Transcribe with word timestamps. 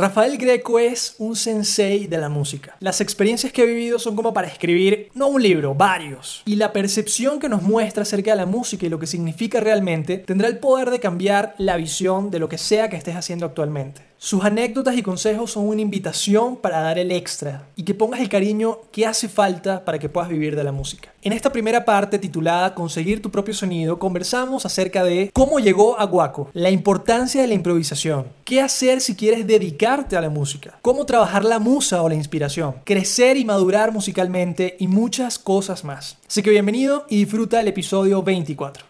Rafael 0.00 0.38
Greco 0.38 0.78
es 0.78 1.14
un 1.18 1.36
sensei 1.36 2.06
de 2.06 2.16
la 2.16 2.30
música. 2.30 2.74
Las 2.80 3.02
experiencias 3.02 3.52
que 3.52 3.64
he 3.64 3.66
vivido 3.66 3.98
son 3.98 4.16
como 4.16 4.32
para 4.32 4.46
escribir, 4.46 5.10
no 5.12 5.28
un 5.28 5.42
libro, 5.42 5.74
varios. 5.74 6.40
Y 6.46 6.56
la 6.56 6.72
percepción 6.72 7.38
que 7.38 7.50
nos 7.50 7.60
muestra 7.60 8.04
acerca 8.04 8.30
de 8.30 8.38
la 8.38 8.46
música 8.46 8.86
y 8.86 8.88
lo 8.88 8.98
que 8.98 9.06
significa 9.06 9.60
realmente 9.60 10.16
tendrá 10.16 10.48
el 10.48 10.56
poder 10.56 10.88
de 10.88 11.00
cambiar 11.00 11.54
la 11.58 11.76
visión 11.76 12.30
de 12.30 12.38
lo 12.38 12.48
que 12.48 12.56
sea 12.56 12.88
que 12.88 12.96
estés 12.96 13.14
haciendo 13.14 13.44
actualmente. 13.44 14.09
Sus 14.22 14.44
anécdotas 14.44 14.98
y 14.98 15.02
consejos 15.02 15.52
son 15.52 15.66
una 15.66 15.80
invitación 15.80 16.58
para 16.58 16.82
dar 16.82 16.98
el 16.98 17.10
extra 17.10 17.66
y 17.74 17.84
que 17.84 17.94
pongas 17.94 18.20
el 18.20 18.28
cariño 18.28 18.80
que 18.92 19.06
hace 19.06 19.30
falta 19.30 19.82
para 19.82 19.98
que 19.98 20.10
puedas 20.10 20.28
vivir 20.28 20.56
de 20.56 20.62
la 20.62 20.72
música. 20.72 21.10
En 21.22 21.32
esta 21.32 21.50
primera 21.50 21.86
parte 21.86 22.18
titulada 22.18 22.74
Conseguir 22.74 23.22
tu 23.22 23.30
propio 23.30 23.54
sonido, 23.54 23.98
conversamos 23.98 24.66
acerca 24.66 25.04
de 25.04 25.30
cómo 25.32 25.58
llegó 25.58 25.98
a 25.98 26.04
Guaco, 26.04 26.50
la 26.52 26.68
importancia 26.68 27.40
de 27.40 27.48
la 27.48 27.54
improvisación, 27.54 28.26
qué 28.44 28.60
hacer 28.60 29.00
si 29.00 29.16
quieres 29.16 29.46
dedicarte 29.46 30.18
a 30.18 30.20
la 30.20 30.28
música, 30.28 30.78
cómo 30.82 31.06
trabajar 31.06 31.42
la 31.42 31.58
musa 31.58 32.02
o 32.02 32.08
la 32.10 32.14
inspiración, 32.14 32.74
crecer 32.84 33.38
y 33.38 33.46
madurar 33.46 33.90
musicalmente 33.90 34.76
y 34.78 34.86
muchas 34.86 35.38
cosas 35.38 35.82
más. 35.82 36.18
Así 36.28 36.42
que 36.42 36.50
bienvenido 36.50 37.06
y 37.08 37.16
disfruta 37.16 37.58
el 37.58 37.68
episodio 37.68 38.22
24. 38.22 38.89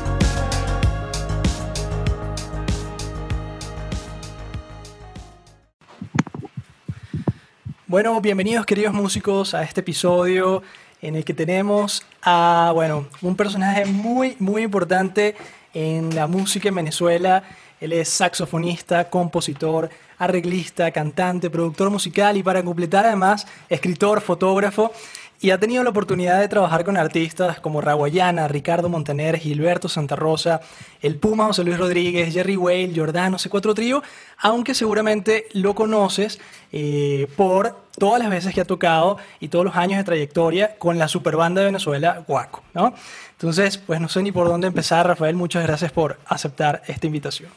Bueno, 7.91 8.21
bienvenidos 8.21 8.65
queridos 8.65 8.93
músicos 8.93 9.53
a 9.53 9.63
este 9.63 9.81
episodio 9.81 10.63
en 11.01 11.17
el 11.17 11.25
que 11.25 11.33
tenemos 11.33 12.05
a, 12.21 12.71
bueno, 12.73 13.07
un 13.21 13.35
personaje 13.35 13.83
muy, 13.83 14.37
muy 14.39 14.61
importante 14.61 15.35
en 15.73 16.15
la 16.15 16.25
música 16.25 16.69
en 16.69 16.75
Venezuela. 16.75 17.43
Él 17.81 17.91
es 17.91 18.07
saxofonista, 18.07 19.09
compositor, 19.09 19.89
arreglista, 20.17 20.89
cantante, 20.91 21.49
productor 21.49 21.89
musical 21.89 22.37
y 22.37 22.43
para 22.43 22.63
completar 22.63 23.05
además 23.05 23.45
escritor, 23.67 24.21
fotógrafo 24.21 24.93
y 25.41 25.49
ha 25.49 25.59
tenido 25.59 25.83
la 25.83 25.89
oportunidad 25.89 26.39
de 26.39 26.47
trabajar 26.47 26.85
con 26.85 26.97
artistas 26.97 27.59
como 27.59 27.81
Raguayana, 27.81 28.47
Ricardo 28.47 28.89
Montaner, 28.89 29.37
Gilberto 29.37 29.89
Santa 29.89 30.15
Rosa, 30.15 30.61
El 31.01 31.15
Puma, 31.15 31.47
José 31.47 31.63
Luis 31.63 31.79
Rodríguez, 31.79 32.31
Jerry 32.31 32.55
Whale, 32.55 32.93
Jordano, 32.95 33.37
C4 33.37 33.73
Trío, 33.73 34.03
aunque 34.37 34.75
seguramente 34.75 35.47
lo 35.53 35.73
conoces 35.73 36.39
eh, 36.71 37.27
por 37.35 37.75
todas 37.97 38.19
las 38.19 38.29
veces 38.29 38.53
que 38.53 38.61
ha 38.61 38.65
tocado 38.65 39.17
y 39.39 39.47
todos 39.47 39.65
los 39.65 39.75
años 39.75 39.97
de 39.97 40.03
trayectoria 40.03 40.77
con 40.77 40.99
la 40.99 41.07
superbanda 41.07 41.61
de 41.61 41.65
Venezuela, 41.65 42.23
Guaco, 42.27 42.61
¿no? 42.75 42.93
Entonces, 43.31 43.79
pues 43.79 43.99
no 43.99 44.09
sé 44.09 44.21
ni 44.21 44.31
por 44.31 44.47
dónde 44.47 44.67
empezar, 44.67 45.07
Rafael, 45.07 45.35
muchas 45.35 45.63
gracias 45.65 45.91
por 45.91 46.19
aceptar 46.27 46.83
esta 46.85 47.07
invitación. 47.07 47.49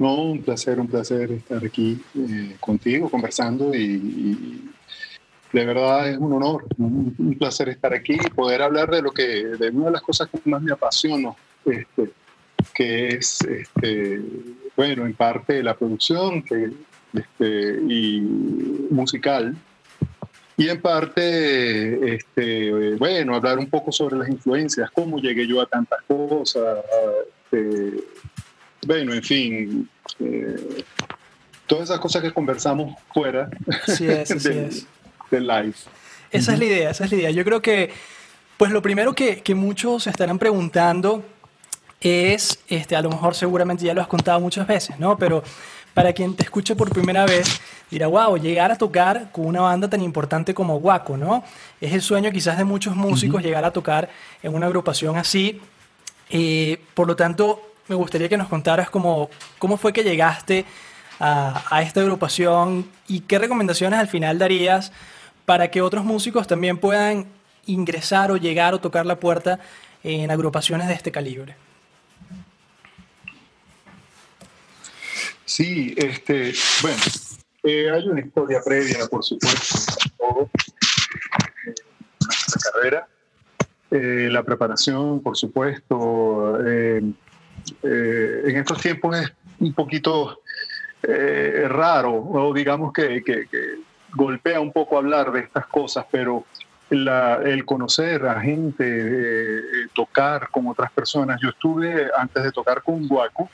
No, 0.00 0.14
un 0.16 0.42
placer, 0.42 0.80
un 0.80 0.88
placer 0.88 1.30
estar 1.30 1.64
aquí 1.64 2.02
eh, 2.16 2.56
contigo 2.60 3.08
conversando 3.08 3.72
y 3.72 4.72
de 5.52 5.64
verdad 5.64 6.10
es 6.10 6.18
un 6.18 6.32
honor, 6.32 6.64
un, 6.78 7.36
placer 7.38 7.68
estar 7.68 7.94
aquí 7.94 8.14
y 8.14 8.30
poder 8.30 8.62
hablar 8.62 8.90
de 8.90 9.02
lo 9.02 9.12
que, 9.12 9.44
de 9.44 9.70
una 9.70 9.86
de 9.86 9.92
las 9.92 10.02
cosas 10.02 10.28
que 10.28 10.38
más 10.48 10.62
me 10.62 10.72
apasiona, 10.72 11.32
este, 11.64 12.10
que 12.74 13.08
es, 13.08 13.40
este, 13.42 14.20
bueno, 14.76 15.06
en 15.06 15.14
parte 15.14 15.62
la 15.62 15.74
producción 15.74 16.44
este, 17.12 17.80
y 17.88 18.20
musical, 18.90 19.54
y 20.58 20.68
en 20.70 20.80
parte, 20.80 22.14
este, 22.14 22.94
bueno, 22.96 23.34
hablar 23.34 23.58
un 23.58 23.68
poco 23.68 23.92
sobre 23.92 24.16
las 24.16 24.28
influencias, 24.28 24.90
cómo 24.90 25.18
llegué 25.18 25.46
yo 25.46 25.60
a 25.60 25.66
tantas 25.66 26.00
cosas, 26.06 26.78
este, 27.52 28.04
bueno, 28.86 29.12
en 29.12 29.22
fin, 29.22 29.88
eh, 30.20 30.84
todas 31.66 31.90
esas 31.90 32.00
cosas 32.00 32.22
que 32.22 32.32
conversamos 32.32 32.94
fuera. 33.12 33.50
Sí 33.86 34.06
es, 34.06 34.30
es 34.46 34.86
de 35.30 35.40
live. 35.40 35.74
Esa 36.30 36.52
es 36.52 36.58
la 36.58 36.64
idea, 36.64 36.90
esa 36.90 37.04
es 37.04 37.10
la 37.10 37.16
idea. 37.16 37.30
Yo 37.30 37.44
creo 37.44 37.62
que, 37.62 37.90
pues 38.56 38.70
lo 38.70 38.82
primero 38.82 39.14
que, 39.14 39.42
que 39.42 39.54
muchos 39.54 40.04
se 40.04 40.10
estarán 40.10 40.38
preguntando 40.38 41.24
es, 42.00 42.58
este, 42.68 42.96
a 42.96 43.02
lo 43.02 43.10
mejor 43.10 43.34
seguramente 43.34 43.84
ya 43.84 43.94
lo 43.94 44.00
has 44.00 44.08
contado 44.08 44.40
muchas 44.40 44.66
veces, 44.66 44.98
¿no? 44.98 45.16
Pero 45.16 45.42
para 45.94 46.12
quien 46.12 46.34
te 46.36 46.42
escuche 46.42 46.76
por 46.76 46.90
primera 46.90 47.24
vez, 47.24 47.60
dirá, 47.90 48.06
wow, 48.06 48.36
llegar 48.36 48.70
a 48.70 48.76
tocar 48.76 49.30
con 49.32 49.46
una 49.46 49.62
banda 49.62 49.88
tan 49.88 50.02
importante 50.02 50.52
como 50.52 50.78
Guaco, 50.78 51.16
¿no? 51.16 51.42
Es 51.80 51.92
el 51.94 52.02
sueño 52.02 52.30
quizás 52.30 52.58
de 52.58 52.64
muchos 52.64 52.94
músicos 52.94 53.42
llegar 53.42 53.64
a 53.64 53.70
tocar 53.70 54.10
en 54.42 54.54
una 54.54 54.66
agrupación 54.66 55.16
así. 55.16 55.58
Eh, 56.28 56.78
por 56.92 57.06
lo 57.06 57.16
tanto, 57.16 57.72
me 57.88 57.94
gustaría 57.94 58.28
que 58.28 58.36
nos 58.36 58.48
contaras 58.48 58.90
cómo, 58.90 59.30
cómo 59.58 59.78
fue 59.78 59.92
que 59.92 60.02
llegaste 60.02 60.66
a, 61.18 61.64
a 61.70 61.82
esta 61.82 62.00
agrupación 62.00 62.86
y 63.08 63.20
qué 63.20 63.38
recomendaciones 63.38 63.98
al 63.98 64.08
final 64.08 64.38
darías 64.38 64.92
para 65.46 65.70
que 65.70 65.80
otros 65.80 66.04
músicos 66.04 66.46
también 66.46 66.76
puedan 66.76 67.26
ingresar 67.64 68.30
o 68.30 68.36
llegar 68.36 68.74
o 68.74 68.80
tocar 68.80 69.06
la 69.06 69.18
puerta 69.18 69.58
en 70.02 70.30
agrupaciones 70.30 70.88
de 70.88 70.94
este 70.94 71.10
calibre. 71.10 71.56
Sí, 75.44 75.94
este, 75.96 76.52
bueno, 76.82 76.98
eh, 77.62 77.90
hay 77.90 78.08
una 78.08 78.20
historia 78.20 78.60
previa, 78.62 79.06
por 79.06 79.24
supuesto, 79.24 79.78
todo, 80.18 80.50
eh, 81.66 81.74
nuestra 82.20 82.72
carrera, 82.72 83.08
eh, 83.90 84.28
la 84.30 84.42
preparación, 84.42 85.22
por 85.22 85.36
supuesto. 85.36 86.58
en 86.66 87.16
estos 87.82 88.80
tiempos 88.80 89.16
es 89.16 89.32
un 89.60 89.72
poquito 89.72 90.40
raro, 91.02 92.14
o 92.14 92.52
digamos 92.52 92.92
que 92.92 93.22
golpea 94.16 94.60
un 94.60 94.72
poco 94.72 94.96
hablar 94.96 95.30
de 95.30 95.40
estas 95.40 95.66
cosas, 95.66 96.06
pero 96.10 96.44
el 96.90 97.64
conocer 97.64 98.26
a 98.26 98.40
gente, 98.40 98.84
eh, 98.86 99.60
tocar 99.92 100.48
con 100.50 100.68
otras 100.68 100.90
personas. 100.92 101.40
Yo 101.40 101.50
estuve, 101.50 102.08
antes 102.16 102.44
de 102.44 102.52
tocar 102.52 102.82
con 102.82 103.06
Guaco, 103.06 103.50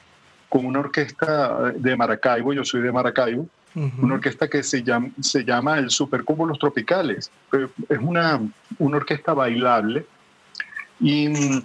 con 0.49 0.67
una 0.67 0.81
orquesta 0.81 1.73
de 1.73 1.97
Maracaibo, 1.97 2.53
yo 2.53 2.65
soy 2.65 2.83
de 2.83 2.93
Maracaibo, 2.93 3.47
una 3.75 4.15
orquesta 4.15 4.49
que 4.49 4.63
se 4.63 4.83
llama, 4.83 5.09
se 5.21 5.45
llama 5.45 5.79
el 5.79 5.91
Supercombo 5.91 6.45
Los 6.45 6.59
Tropicales. 6.59 7.31
Es 7.89 7.99
una, 7.99 8.39
una 8.79 8.97
orquesta 8.99 9.33
bailable. 9.33 10.05
Y 11.01 11.29
mm, 11.29 11.63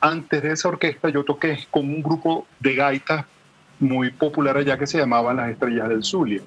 antes 0.00 0.42
de 0.42 0.52
esa 0.52 0.68
orquesta 0.68 1.08
yo 1.08 1.22
toqué 1.24 1.56
con 1.70 1.88
un 1.88 2.02
grupo 2.02 2.48
de 2.58 2.74
gaitas 2.74 3.26
muy 3.78 4.10
popular 4.10 4.56
allá 4.56 4.76
que 4.76 4.88
se 4.88 4.98
llamaban 4.98 5.36
Las 5.36 5.50
Estrellas 5.50 5.88
del 5.88 6.02
Zulia. 6.02 6.42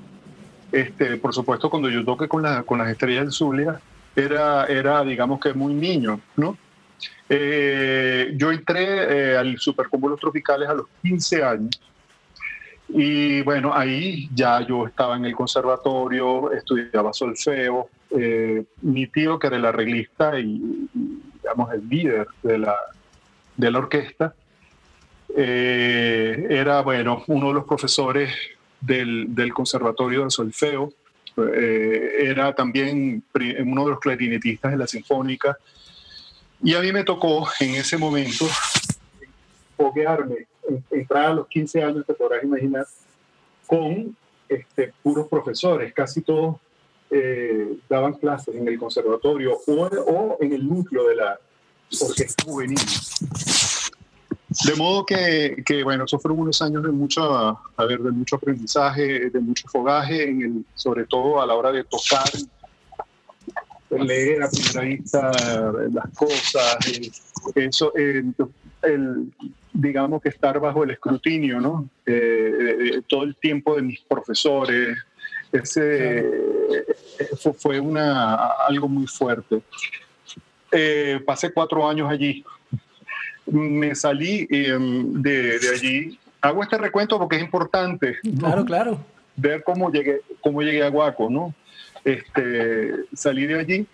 Este, 0.72 1.18
por 1.18 1.34
supuesto, 1.34 1.70
cuando 1.70 1.90
yo 1.90 2.06
toqué 2.06 2.28
con, 2.28 2.44
la, 2.44 2.64
con 2.64 2.80
las 2.80 2.90
estrellas 2.90 3.26
del 3.26 3.32
Zulia, 3.32 3.82
era, 4.16 4.66
era, 4.66 5.04
digamos 5.04 5.40
que 5.40 5.54
muy 5.54 5.74
niño, 5.74 6.20
¿no? 6.36 6.58
Eh, 7.30 8.34
yo 8.36 8.52
entré 8.52 9.32
eh, 9.32 9.38
al 9.38 9.58
Supercombo 9.58 10.10
Los 10.10 10.20
Tropicales 10.20 10.68
a 10.68 10.74
los 10.74 10.88
15 11.02 11.44
años 11.44 11.82
y 12.90 13.42
bueno, 13.44 13.74
ahí 13.74 14.30
ya 14.36 14.60
yo 14.68 14.86
estaba 14.86 15.16
en 15.16 15.24
el 15.24 15.34
conservatorio, 15.34 16.52
estudiaba 16.52 17.14
solfeo. 17.14 17.88
Eh, 18.10 18.66
mi 18.82 19.08
tío, 19.08 19.40
que 19.40 19.48
era 19.48 19.56
el 19.56 19.64
arreglista 19.64 20.38
y, 20.38 20.90
digamos, 21.42 21.74
el 21.74 21.88
líder 21.88 22.28
de 22.44 22.58
la, 22.58 22.76
de 23.56 23.72
la 23.72 23.80
orquesta, 23.80 24.36
era, 25.34 26.82
bueno, 26.82 27.24
uno 27.28 27.48
de 27.48 27.54
los 27.54 27.64
profesores 27.64 28.34
del, 28.82 29.34
del 29.34 29.54
Conservatorio 29.54 30.26
de 30.26 30.32
Solfeo. 30.32 30.92
Eh, 31.38 32.18
era 32.20 32.54
también 32.54 33.24
uno 33.66 33.86
de 33.86 33.92
los 33.92 34.00
clarinetistas 34.00 34.72
de 34.72 34.78
la 34.78 34.88
Sinfónica. 34.88 35.58
Y 36.64 36.76
a 36.76 36.82
mí 36.82 36.92
me 36.92 37.04
tocó 37.04 37.48
en 37.60 37.76
ese 37.76 37.98
momento 37.98 38.46
foguearme, 39.76 40.48
entrar 40.92 41.26
a 41.26 41.34
los 41.34 41.48
15 41.48 41.84
años, 41.84 42.06
te 42.06 42.14
podrás 42.14 42.44
imaginar, 42.44 42.86
con 43.66 44.16
este, 44.48 44.94
puros 45.02 45.28
profesores, 45.28 45.94
casi 45.94 46.22
todos 46.22 46.58
eh, 47.10 47.78
daban 47.90 48.14
clases 48.14 48.56
en 48.56 48.68
el 48.68 48.78
conservatorio 48.78 49.58
o, 49.68 49.74
o, 49.74 50.38
en 50.42 50.54
el 50.54 50.68
núcleo 50.68 51.08
de 51.08 51.16
la 51.16 51.40
orquesta 52.02 52.44
juvenil. 52.44 52.80
De 54.66 54.76
modo 54.76 55.06
que, 55.06 55.64
que, 55.66 55.82
bueno, 55.82 56.04
esos 56.04 56.22
fueron 56.22 56.42
unos 56.42 56.62
años 56.62 56.84
de 56.84 56.92
mucho, 56.92 57.24
a 57.78 57.86
ver, 57.86 58.00
de 58.02 58.12
mucho 58.12 58.36
aprendizaje, 58.36 59.30
de 59.30 59.40
mucho 59.40 59.66
fogaje, 59.70 60.28
en 60.28 60.42
el, 60.42 60.66
sobre 60.76 61.06
todo 61.06 61.42
a 61.42 61.46
la 61.46 61.56
hora 61.56 61.72
de 61.72 61.86
tocar, 61.86 62.30
leer 63.90 64.44
a 64.44 64.50
primera 64.50 64.82
vista 64.82 65.32
las 65.94 66.10
cosas, 66.18 66.78
eso, 67.56 67.94
el, 67.96 69.32
digamos 69.72 70.22
que 70.22 70.30
estar 70.30 70.60
bajo 70.60 70.84
el 70.84 70.92
escrutinio, 70.92 71.62
¿no? 71.62 71.90
Eh, 72.06 73.02
todo 73.08 73.24
el 73.24 73.38
tiempo 73.38 73.78
de 73.78 73.84
mis 73.84 74.02
profesores, 74.02 74.98
ese 75.50 76.26
fue 77.58 77.80
una, 77.80 78.36
algo 78.68 78.90
muy 78.90 79.08
fuerte. 79.08 79.62
Eh, 80.72 81.22
pasé 81.26 81.54
cuatro 81.54 81.88
años 81.88 82.10
allí. 82.10 82.44
Me 83.52 83.96
salí 83.96 84.48
em, 84.50 85.22
de, 85.22 85.60
de, 85.60 85.70
allí. 85.70 86.20
Hago 86.42 86.64
este 86.64 86.78
recuento 86.78 87.20
porque 87.20 87.36
es 87.36 87.44
importante. 87.44 88.18
Claro, 88.40 88.66
claro. 88.66 89.06
Ver 89.36 89.64
cómo 89.64 89.92
llegué, 89.92 90.22
cómo 90.42 90.62
llegué 90.62 90.84
a 90.84 90.90
Guaco, 90.90 91.30
¿no? 91.30 91.54
Este, 92.04 92.92
salí 93.14 93.46
de 93.46 93.60
allí 93.60 93.88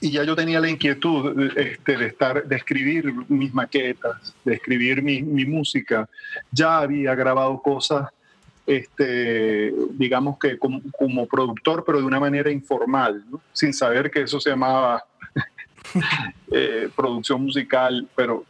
y 0.00 0.10
ya 0.10 0.24
yo 0.24 0.34
tenía 0.34 0.60
la 0.60 0.70
inquietud 0.70 1.52
este, 1.56 1.96
de 1.96 2.06
estar, 2.06 2.46
de 2.46 2.56
escribir 2.56 3.12
mis 3.28 3.52
maquetas, 3.52 4.34
de 4.44 4.54
escribir 4.54 5.02
mi, 5.02 5.22
mi 5.22 5.44
música. 5.44 6.08
Ya 6.50 6.78
había 6.78 7.14
grabado 7.14 7.60
cosas, 7.60 8.08
este, 8.66 9.72
digamos 9.92 10.38
que 10.38 10.58
como, 10.58 10.80
como, 10.98 11.26
productor, 11.26 11.84
pero 11.84 11.98
de 11.98 12.04
una 12.04 12.18
manera 12.18 12.50
informal, 12.50 13.22
¿no? 13.30 13.40
sin 13.52 13.74
saber 13.74 14.10
que 14.10 14.22
eso 14.22 14.40
se 14.40 14.50
llamaba 14.50 15.04
eh, 16.50 16.88
producción 16.96 17.44
musical, 17.44 18.08
pero 18.16 18.44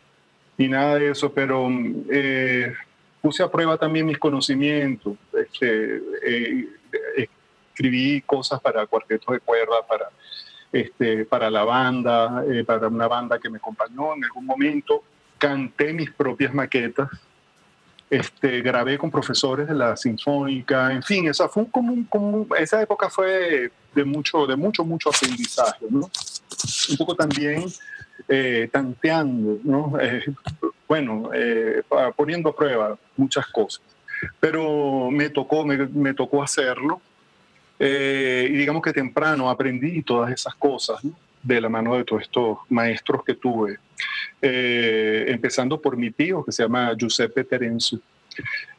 ni 0.61 0.69
nada 0.69 0.97
de 0.97 1.11
eso, 1.13 1.33
pero 1.33 1.71
eh, 2.11 2.75
puse 3.23 3.43
a 3.43 3.51
prueba 3.51 3.79
también 3.79 4.05
mis 4.05 4.19
conocimientos. 4.19 5.17
Este, 5.33 6.03
eh, 6.23 6.69
escribí 7.73 8.21
cosas 8.21 8.61
para 8.61 8.87
cuartetos 8.87 9.33
de 9.33 9.41
cuerda, 9.41 9.87
para 9.89 10.11
este, 10.71 11.25
para 11.25 11.49
la 11.49 11.65
banda, 11.65 12.45
eh, 12.47 12.63
para 12.63 12.89
una 12.89 13.09
banda 13.09 13.39
que 13.39 13.49
me 13.49 13.57
acompañó 13.57 14.15
en 14.15 14.25
algún 14.25 14.45
momento. 14.45 15.03
Canté 15.39 15.95
mis 15.95 16.11
propias 16.11 16.53
maquetas, 16.53 17.09
este, 18.11 18.61
grabé 18.61 18.99
con 18.99 19.11
profesores 19.11 19.67
de 19.67 19.75
la 19.75 19.97
Sinfónica, 19.97 20.93
en 20.93 21.03
fin, 21.03 21.27
esa, 21.27 21.49
fue 21.49 21.71
como, 21.71 22.07
como, 22.11 22.55
esa 22.57 22.83
época 22.83 23.09
fue 23.09 23.73
de 23.95 24.05
mucho, 24.05 24.47
de 24.47 24.57
mucho, 24.57 24.85
mucho 24.85 25.09
aprendizaje, 25.09 25.87
¿no? 25.89 26.11
Un 26.91 26.97
poco 26.97 27.15
también 27.15 27.65
eh, 28.29 28.69
tanteando, 28.73 29.59
¿no? 29.65 29.99
Eh, 30.01 30.25
bueno, 30.89 31.31
poniendo 32.17 32.51
a 32.51 32.57
prueba 32.57 32.99
muchas 33.17 33.47
cosas. 33.47 33.83
Pero 34.39 35.11
me 35.11 35.31
tocó, 35.31 35.65
me, 35.65 35.87
me 35.87 36.15
tocó 36.15 36.43
hacerlo 36.43 37.01
eh, 37.83 38.47
y 38.51 38.57
digamos 38.57 38.83
que 38.83 38.93
temprano 38.93 39.49
aprendí 39.49 40.03
todas 40.03 40.31
esas 40.31 40.55
cosas 40.55 41.01
de 41.43 41.61
la 41.63 41.71
mano 41.71 41.97
de 41.97 42.05
todos 42.05 42.23
estos 42.23 42.59
maestros 42.69 43.25
que 43.25 43.33
tuve, 43.33 43.79
eh, 44.43 45.25
empezando 45.29 45.81
por 45.81 45.97
mi 45.97 46.11
tío 46.11 46.45
que 46.45 46.53
se 46.53 46.63
llama 46.63 46.93
Giuseppe 46.95 47.43
Terenzo. 47.43 47.99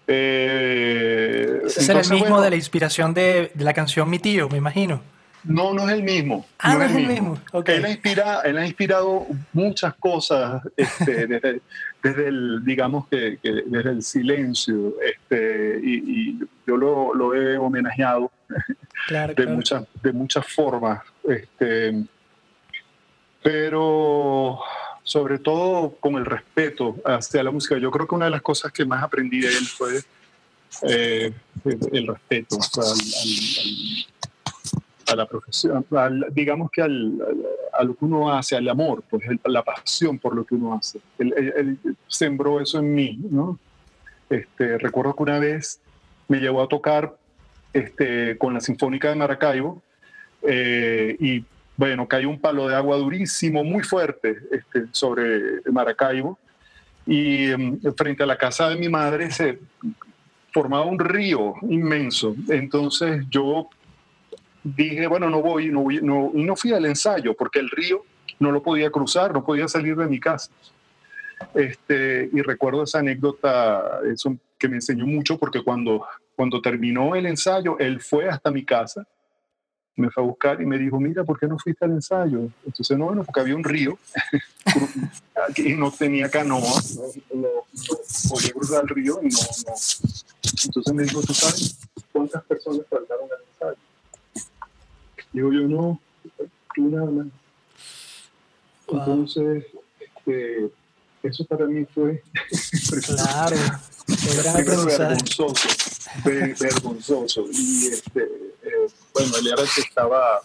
Eh, 0.05 1.61
es 1.65 1.89
el 1.89 2.09
mismo 2.11 2.39
de 2.39 2.51
la 2.51 2.55
inspiración 2.55 3.11
de, 3.15 3.51
de, 3.55 3.63
la 3.63 3.73
canción 3.73 4.07
Mi 4.07 4.19
tío, 4.19 4.47
me 4.49 4.57
imagino. 4.57 5.01
No, 5.43 5.73
no 5.73 5.87
es 5.87 5.93
el 5.95 6.03
mismo. 6.03 6.45
Ah, 6.59 6.75
no, 6.75 6.83
es 6.83 6.95
el 6.95 7.07
mismo. 7.07 7.39
Él, 7.65 7.85
ha 7.85 7.89
inspirado, 7.89 8.43
él 8.43 8.57
ha 8.57 8.65
inspirado 8.65 9.27
muchas 9.53 9.93
cosas 9.95 10.61
este, 10.77 11.27
desde, 11.27 11.61
desde, 12.03 12.27
el, 12.27 12.63
digamos 12.63 13.07
que, 13.07 13.39
desde 13.41 13.89
el 13.89 14.03
silencio, 14.03 14.95
este, 15.01 15.79
y, 15.83 16.39
yo 16.67 16.77
lo, 16.77 17.13
lo, 17.13 17.33
he 17.35 17.57
homenajeado 17.57 18.31
de, 19.35 19.45
Muchas, 19.47 19.85
de 20.01 20.11
muchas 20.11 20.45
formas. 20.47 21.01
Este, 21.27 22.03
pero 23.41 24.59
sobre 25.03 25.39
todo 25.39 25.95
con 25.99 26.15
el 26.15 26.25
respeto 26.25 26.95
hacia 27.05 27.43
la 27.43 27.51
música. 27.51 27.77
Yo 27.77 27.91
creo 27.91 28.07
que 28.07 28.15
una 28.15 28.25
de 28.25 28.31
las 28.31 28.41
cosas 28.41 28.71
que 28.71 28.85
más 28.85 29.03
aprendí 29.03 29.39
de 29.39 29.47
él 29.47 29.65
fue 29.65 30.01
eh, 30.83 31.33
el 31.91 32.07
respeto 32.07 32.57
al, 32.77 32.97
a 35.11 35.15
la 35.15 35.25
profesión, 35.25 35.85
digamos 36.31 36.71
que 36.71 36.81
al, 36.81 37.19
a 37.73 37.83
lo 37.83 37.95
que 37.95 38.05
uno 38.05 38.31
hace, 38.31 38.55
al 38.55 38.67
amor, 38.69 39.03
pues 39.09 39.23
la 39.45 39.63
pasión 39.63 40.19
por 40.19 40.35
lo 40.35 40.45
que 40.45 40.55
uno 40.55 40.73
hace. 40.73 40.99
Él, 41.17 41.77
sembró 42.07 42.59
eso 42.59 42.79
en 42.79 42.93
mí, 42.93 43.19
¿no? 43.29 43.59
Este, 44.29 44.77
recuerdo 44.77 45.15
que 45.15 45.23
una 45.23 45.39
vez 45.39 45.79
me 46.27 46.39
llevó 46.39 46.61
a 46.61 46.67
tocar 46.67 47.15
este, 47.73 48.37
con 48.37 48.53
la 48.53 48.61
Sinfónica 48.61 49.09
de 49.09 49.15
Maracaibo 49.15 49.81
eh, 50.43 51.15
y 51.19 51.43
bueno, 51.75 52.07
cayó 52.07 52.29
un 52.29 52.39
palo 52.39 52.67
de 52.67 52.75
agua 52.75 52.97
durísimo, 52.97 53.63
muy 53.63 53.83
fuerte 53.83 54.37
este, 54.51 54.85
sobre 54.91 55.61
Maracaibo 55.71 56.37
y 57.05 57.49
em, 57.49 57.79
frente 57.97 58.23
a 58.23 58.25
la 58.25 58.37
casa 58.37 58.69
de 58.69 58.75
mi 58.75 58.87
madre 58.87 59.31
se 59.31 59.59
formaba 60.53 60.83
un 60.85 60.99
río 60.99 61.55
inmenso. 61.63 62.35
Entonces 62.49 63.25
yo 63.29 63.69
dije, 64.63 65.07
bueno, 65.07 65.29
no 65.29 65.41
voy, 65.41 65.69
no, 65.69 65.81
voy, 65.81 66.01
no, 66.01 66.31
y 66.33 66.43
no 66.43 66.55
fui 66.55 66.73
al 66.73 66.85
ensayo 66.85 67.33
porque 67.35 67.59
el 67.59 67.69
río 67.69 68.03
no 68.39 68.51
lo 68.51 68.61
podía 68.61 68.89
cruzar, 68.89 69.33
no 69.33 69.43
podía 69.43 69.67
salir 69.67 69.95
de 69.95 70.07
mi 70.07 70.19
casa. 70.19 70.51
Este, 71.53 72.29
y 72.31 72.41
recuerdo 72.41 72.83
esa 72.83 72.99
anécdota, 72.99 73.99
eso 74.11 74.35
que 74.57 74.67
me 74.67 74.75
enseñó 74.75 75.05
mucho 75.05 75.37
porque 75.37 75.63
cuando, 75.63 76.05
cuando 76.35 76.61
terminó 76.61 77.15
el 77.15 77.25
ensayo, 77.25 77.77
él 77.79 77.99
fue 77.99 78.29
hasta 78.29 78.51
mi 78.51 78.63
casa, 78.63 79.05
me 79.95 80.09
fue 80.09 80.23
a 80.23 80.25
buscar 80.25 80.61
y 80.61 80.65
me 80.65 80.77
dijo, 80.77 80.99
mira, 80.99 81.23
¿por 81.23 81.39
qué 81.39 81.47
no 81.47 81.57
fuiste 81.57 81.85
al 81.85 81.91
ensayo? 81.91 82.49
Entonces, 82.65 82.97
no, 82.97 83.05
bueno, 83.05 83.23
porque 83.23 83.41
había 83.41 83.55
un 83.55 83.63
río 83.63 83.97
y 85.57 85.73
no 85.73 85.91
tenía 85.91 86.29
canoa, 86.29 86.81
no, 87.33 87.47
podía 88.29 88.51
cruzar 88.51 88.83
el 88.83 88.89
río 88.89 89.19
y 89.21 89.27
no, 89.27 89.39
no. 89.39 89.73
Entonces 90.63 90.93
me 90.93 91.03
dijo, 91.03 91.21
¿tú 91.21 91.33
sabes 91.33 91.77
cuántas 92.11 92.43
personas 92.43 92.81
faltaron 92.89 93.25
al 93.25 93.43
ensayo? 93.53 93.90
Digo 95.33 95.51
yo, 95.51 95.61
no, 95.67 95.99
tú 96.75 96.89
nada 96.89 97.09
más. 97.09 97.27
Entonces, 98.87 99.65
este, 99.99 100.69
eso 101.23 101.45
para 101.45 101.65
mí 101.65 101.85
fue 101.93 102.21
claro, 103.05 103.55
vergonzoso, 104.65 105.53
vergonzoso. 106.25 107.45
Y 107.51 107.87
este, 107.87 108.23
eh, 108.23 108.87
bueno, 109.13 109.37
él 109.39 109.47
era 109.47 109.61
el 109.61 109.69
que 109.73 109.81
estaba, 109.81 110.41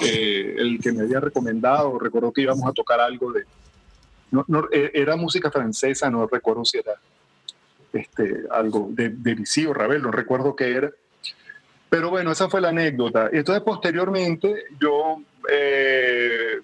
eh, 0.00 0.54
el 0.56 0.80
que 0.80 0.92
me 0.92 1.02
había 1.02 1.20
recomendado, 1.20 1.98
recuerdo 1.98 2.32
que 2.32 2.42
íbamos 2.42 2.68
a 2.68 2.72
tocar 2.72 3.00
algo 3.00 3.32
de, 3.32 3.44
no, 4.30 4.44
no, 4.48 4.68
eh, 4.72 4.90
era 4.94 5.16
música 5.16 5.50
francesa, 5.50 6.10
no 6.10 6.26
recuerdo 6.26 6.64
si 6.64 6.78
era 6.78 6.94
este, 7.92 8.44
algo 8.50 8.88
de, 8.90 9.10
de 9.10 9.34
Vici 9.34 9.66
Ravel, 9.66 10.02
no 10.02 10.10
recuerdo 10.10 10.56
qué 10.56 10.70
era, 10.70 10.90
pero 11.92 12.08
bueno, 12.08 12.32
esa 12.32 12.48
fue 12.48 12.62
la 12.62 12.70
anécdota. 12.70 13.28
Entonces, 13.30 13.62
posteriormente, 13.62 14.64
yo 14.80 15.20
eh, 15.46 16.58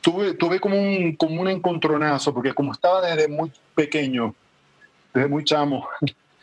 tuve, 0.00 0.32
tuve 0.32 0.58
como, 0.58 0.80
un, 0.80 1.16
como 1.16 1.38
un 1.42 1.48
encontronazo, 1.48 2.32
porque 2.32 2.54
como 2.54 2.72
estaba 2.72 3.02
desde 3.02 3.28
muy 3.28 3.52
pequeño, 3.74 4.34
desde 5.12 5.28
muy 5.28 5.44
chamo 5.44 5.86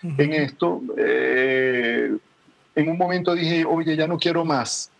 en 0.03 0.33
esto, 0.33 0.83
eh, 0.99 2.15
en 2.75 2.89
un 2.89 2.95
momento 2.95 3.33
dije, 3.33 3.65
oye, 3.65 3.95
ya 3.95 4.05
no 4.05 4.19
quiero 4.19 4.45
más, 4.45 4.91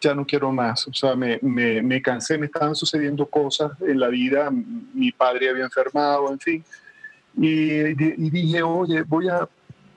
ya 0.00 0.14
no 0.14 0.24
quiero 0.24 0.52
más. 0.52 0.86
O 0.86 0.94
sea, 0.94 1.16
me, 1.16 1.40
me, 1.42 1.82
me 1.82 2.00
cansé, 2.00 2.38
me 2.38 2.46
estaban 2.46 2.76
sucediendo 2.76 3.26
cosas 3.26 3.72
en 3.80 3.98
la 3.98 4.06
vida, 4.06 4.48
mi 4.94 5.10
padre 5.10 5.50
había 5.50 5.64
enfermado, 5.64 6.30
en 6.30 6.38
fin. 6.38 6.64
Y, 7.36 7.80
y 7.80 8.30
dije, 8.30 8.62
oye, 8.62 9.02
voy 9.02 9.28
a, 9.28 9.48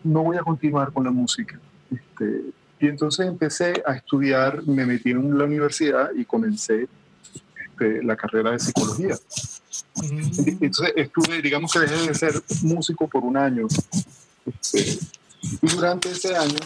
no 0.04 0.24
voy 0.24 0.38
a 0.38 0.42
continuar 0.42 0.92
con 0.92 1.04
la 1.04 1.12
música 1.12 1.60
este, 1.92 2.42
y 2.80 2.88
entonces 2.88 3.28
empecé 3.28 3.84
a 3.86 3.94
estudiar, 3.94 4.66
me 4.66 4.86
metí 4.86 5.12
en 5.12 5.38
la 5.38 5.44
universidad 5.44 6.12
y 6.16 6.24
comencé 6.24 6.88
este, 7.66 8.04
la 8.04 8.16
carrera 8.16 8.52
de 8.52 8.60
psicología. 8.60 9.18
Entonces 10.02 10.94
estuve, 10.96 11.42
digamos 11.42 11.74
que 11.74 11.80
dejé 11.80 12.08
de 12.08 12.14
ser 12.14 12.34
músico 12.64 13.08
por 13.08 13.24
un 13.24 13.36
año. 13.36 13.68
Este, 14.46 15.00
y 15.62 15.68
durante 15.68 16.12
ese 16.12 16.36
año 16.36 16.58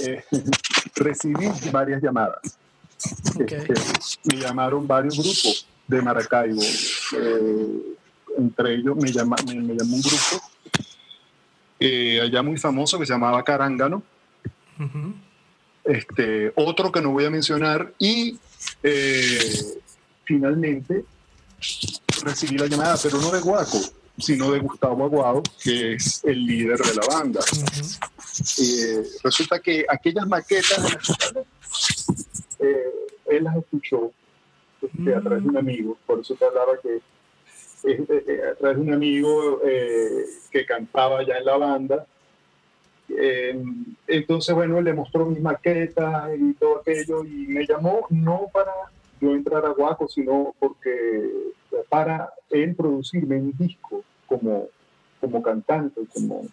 eh, 0.00 0.24
recibí 0.96 1.48
varias 1.72 2.02
llamadas. 2.02 2.58
me 4.24 4.36
llamaron 4.36 4.86
varios 4.86 5.14
grupos 5.16 5.66
de 5.86 6.02
Maracaibo. 6.02 6.60
Eh, 6.62 7.96
entre 8.36 8.74
ellos 8.74 8.96
me, 8.96 9.10
llama, 9.10 9.36
me 9.46 9.54
llamó 9.54 9.96
un 9.96 10.02
grupo 10.02 10.42
eh, 11.80 12.20
allá 12.20 12.42
muy 12.42 12.58
famoso 12.58 12.98
que 12.98 13.06
se 13.06 13.12
llamaba 13.12 13.42
Carángano. 13.42 14.02
este, 15.84 16.52
otro 16.54 16.92
que 16.92 17.00
no 17.00 17.10
voy 17.10 17.24
a 17.24 17.30
mencionar 17.30 17.92
y 17.98 18.38
eh, 18.82 19.38
finalmente 20.24 21.04
recibí 22.22 22.58
la 22.58 22.66
llamada, 22.66 22.96
pero 23.02 23.20
no 23.20 23.30
de 23.30 23.40
Guaco, 23.40 23.78
sino 24.18 24.52
de 24.52 24.60
Gustavo 24.60 25.04
Aguado, 25.04 25.42
que 25.62 25.94
es 25.94 26.22
el 26.24 26.44
líder 26.44 26.78
de 26.78 26.94
la 26.94 27.06
banda. 27.06 27.40
Eh, 28.58 29.02
resulta 29.22 29.60
que 29.60 29.84
aquellas 29.88 30.26
maquetas 30.26 30.78
eh, 32.58 32.90
él 33.26 33.44
las 33.44 33.56
escuchó 33.56 34.12
este, 34.82 35.14
a 35.14 35.20
través 35.20 35.42
de 35.42 35.48
un 35.48 35.54
mm. 35.54 35.58
amigo, 35.58 35.98
por 36.06 36.20
eso 36.20 36.34
te 36.34 36.44
hablaba 36.44 36.72
que 36.82 37.00
a 37.84 38.54
través 38.56 38.76
de 38.76 38.82
un 38.82 38.92
amigo 38.92 39.60
que 40.50 40.66
cantaba 40.66 41.22
ya 41.24 41.38
en 41.38 41.44
la 41.44 41.56
banda. 41.56 42.06
entonces, 44.06 44.54
bueno, 44.54 44.80
le 44.80 44.92
mostró 44.92 45.26
mis 45.26 45.40
maquetas 45.40 46.30
y 46.38 46.54
todo 46.54 46.80
aquello 46.80 47.24
y 47.24 47.46
me 47.46 47.66
llamó 47.66 48.06
no 48.10 48.48
para 48.52 48.72
yo 49.20 49.34
entrar 49.34 49.64
a 49.64 49.70
Guaco, 49.70 50.08
sino 50.08 50.54
porque 50.58 51.54
para 51.88 52.32
él 52.50 52.74
producirme 52.74 53.36
un 53.36 53.56
disco 53.56 54.04
como, 54.26 54.68
como 55.20 55.42
cantante 55.42 56.00
como, 56.12 56.46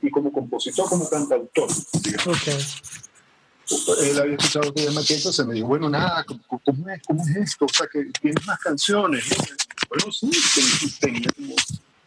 y 0.00 0.10
como 0.10 0.32
compositor, 0.32 0.88
como 0.88 1.08
cantautor. 1.08 1.68
Okay. 2.26 2.58
Él 4.02 4.20
había 4.20 4.34
escuchado 4.34 4.72
que 4.74 4.90
maqueta, 4.90 5.32
se 5.32 5.44
me 5.44 5.54
dijo, 5.54 5.68
bueno, 5.68 5.88
nada, 5.88 6.24
¿cómo, 6.24 6.40
es, 6.90 7.02
¿cómo 7.06 7.22
es 7.22 7.36
esto? 7.36 7.64
O 7.64 7.68
sea, 7.68 7.86
que 7.86 8.04
tienes 8.20 8.46
más 8.46 8.58
canciones. 8.58 9.24
Bueno, 9.92 10.10
sí, 10.10 10.30
tenía 11.00 11.28
como 11.36 11.54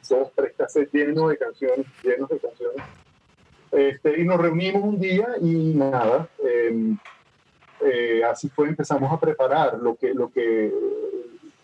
dos, 0.09 0.31
tres 0.33 0.53
cassettes 0.57 0.91
llenos 0.91 1.29
de 1.29 1.37
canciones, 1.37 1.85
llenos 2.03 2.29
de 2.29 2.39
canciones. 2.39 2.83
Este, 3.71 4.21
y 4.21 4.23
nos 4.23 4.41
reunimos 4.41 4.83
un 4.83 4.99
día 4.99 5.35
y 5.39 5.73
nada, 5.75 6.27
em, 6.43 6.97
eh, 7.81 8.23
así 8.23 8.49
fue, 8.49 8.69
empezamos 8.69 9.11
a 9.13 9.19
preparar 9.19 9.77
lo 9.77 9.95
que, 9.95 10.15
lo 10.15 10.31
que, 10.31 10.73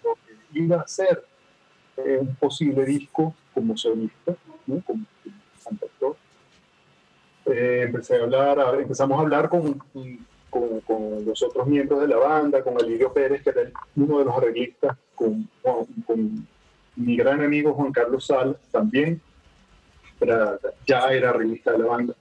lo 0.04 0.14
que 0.14 0.60
iba 0.60 0.82
a 0.82 0.88
ser 0.88 1.26
eh, 1.98 2.20
un 2.22 2.36
posible 2.36 2.86
disco 2.86 3.34
como 3.56 3.76
solista, 3.76 4.36
¿no? 4.68 4.80
como 4.86 5.04
cantautor. 5.64 6.18
Eh, 7.48 7.82
empecé 7.88 8.18
a 8.18 8.24
hablar, 8.24 8.60
empezamos 8.80 9.18
a 9.18 9.22
hablar 9.22 9.50
con, 9.50 9.82
con, 10.52 10.82
con, 10.82 11.26
los 11.26 11.42
otros 11.42 11.66
miembros 11.66 12.02
de 12.02 12.10
la 12.10 12.18
banda, 12.18 12.64
con 12.64 12.80
Alirio 12.80 13.12
Pérez, 13.12 13.42
que 13.42 13.50
era 13.50 13.72
uno 13.96 14.20
de 14.20 14.26
los 14.26 14.38
arreglistas, 14.38 14.96
con, 15.22 15.50
con 16.06 16.48
mi 16.96 17.16
gran 17.16 17.42
amigo 17.42 17.74
Juan 17.74 17.92
Carlos 17.92 18.26
Sal, 18.26 18.58
también, 18.72 19.22
ya 20.88 21.00
era 21.12 21.30
arreglista 21.30 21.72
de 21.72 21.80
la 21.80 21.86
banda. 21.86 22.14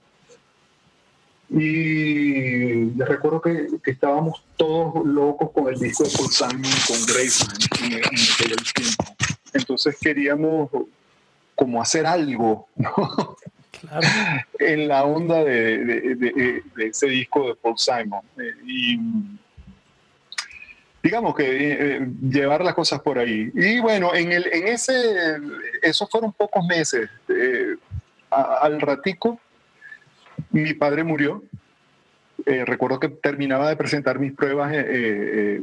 Y 1.49 2.91
recuerdo 3.01 3.41
que, 3.41 3.67
que, 3.83 3.91
estábamos 3.91 4.43
todos 4.55 5.05
locos 5.05 5.51
con 5.51 5.67
el 5.67 5.77
disco 5.77 6.05
de 6.05 6.09
Paul 6.17 6.29
Simon, 6.31 6.71
con 6.87 7.05
Graceman 7.07 7.57
en, 7.81 7.93
en 7.93 7.99
aquel 7.99 8.55
tiempo. 8.73 9.03
Entonces 9.53 9.97
queríamos 9.99 10.69
como 11.55 11.81
hacer 11.81 12.05
algo, 12.05 12.67
¿no? 12.77 13.35
Claro. 13.81 14.07
en 14.59 14.87
la 14.87 15.03
onda 15.03 15.43
de, 15.43 15.83
de, 15.83 16.15
de, 16.15 16.87
ese 16.87 17.07
disco 17.07 17.47
de 17.47 17.55
Paul 17.55 17.77
Simon. 17.77 18.21
Eh, 18.37 18.53
y 18.65 18.99
digamos 21.03 21.35
que 21.35 21.97
eh, 21.97 22.07
llevar 22.21 22.63
las 22.63 22.73
cosas 22.73 23.01
por 23.01 23.17
ahí. 23.19 23.51
Y 23.53 23.79
bueno, 23.79 24.13
en, 24.13 24.31
el, 24.31 24.47
en 24.51 24.67
ese, 24.67 24.93
esos 25.81 26.09
fueron 26.09 26.33
pocos 26.33 26.65
meses. 26.65 27.09
Eh, 27.29 27.75
al 28.29 28.79
ratico 28.79 29.39
mi 30.51 30.73
padre 30.73 31.03
murió. 31.03 31.43
Eh, 32.45 32.65
recuerdo 32.65 32.99
que 32.99 33.09
terminaba 33.09 33.69
de 33.69 33.75
presentar 33.75 34.19
mis 34.19 34.33
pruebas 34.33 34.73
eh, 34.73 34.85
eh, 34.89 35.61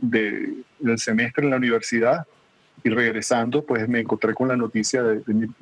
del 0.00 0.98
semestre 0.98 1.44
en 1.44 1.50
la 1.50 1.56
universidad 1.56 2.26
y 2.82 2.88
regresando, 2.88 3.64
pues 3.64 3.86
me 3.88 4.00
encontré 4.00 4.32
con 4.32 4.48
la 4.48 4.56
noticia 4.56 5.02
del 5.02 5.52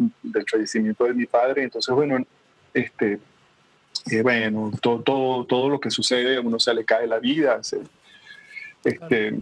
fallecimiento 0.48 1.04
de 1.04 1.14
mi 1.14 1.26
padre. 1.26 1.64
Entonces, 1.64 1.92
bueno, 1.94 2.24
este, 2.72 3.18
bueno, 4.22 4.70
todo, 4.80 5.00
todo, 5.00 5.44
todo, 5.44 5.68
lo 5.68 5.80
que 5.80 5.90
sucede, 5.90 6.36
a 6.36 6.40
uno 6.40 6.60
se 6.60 6.74
le 6.74 6.84
cae 6.84 7.06
la 7.06 7.18
vida. 7.18 7.60
Este, 8.84 9.38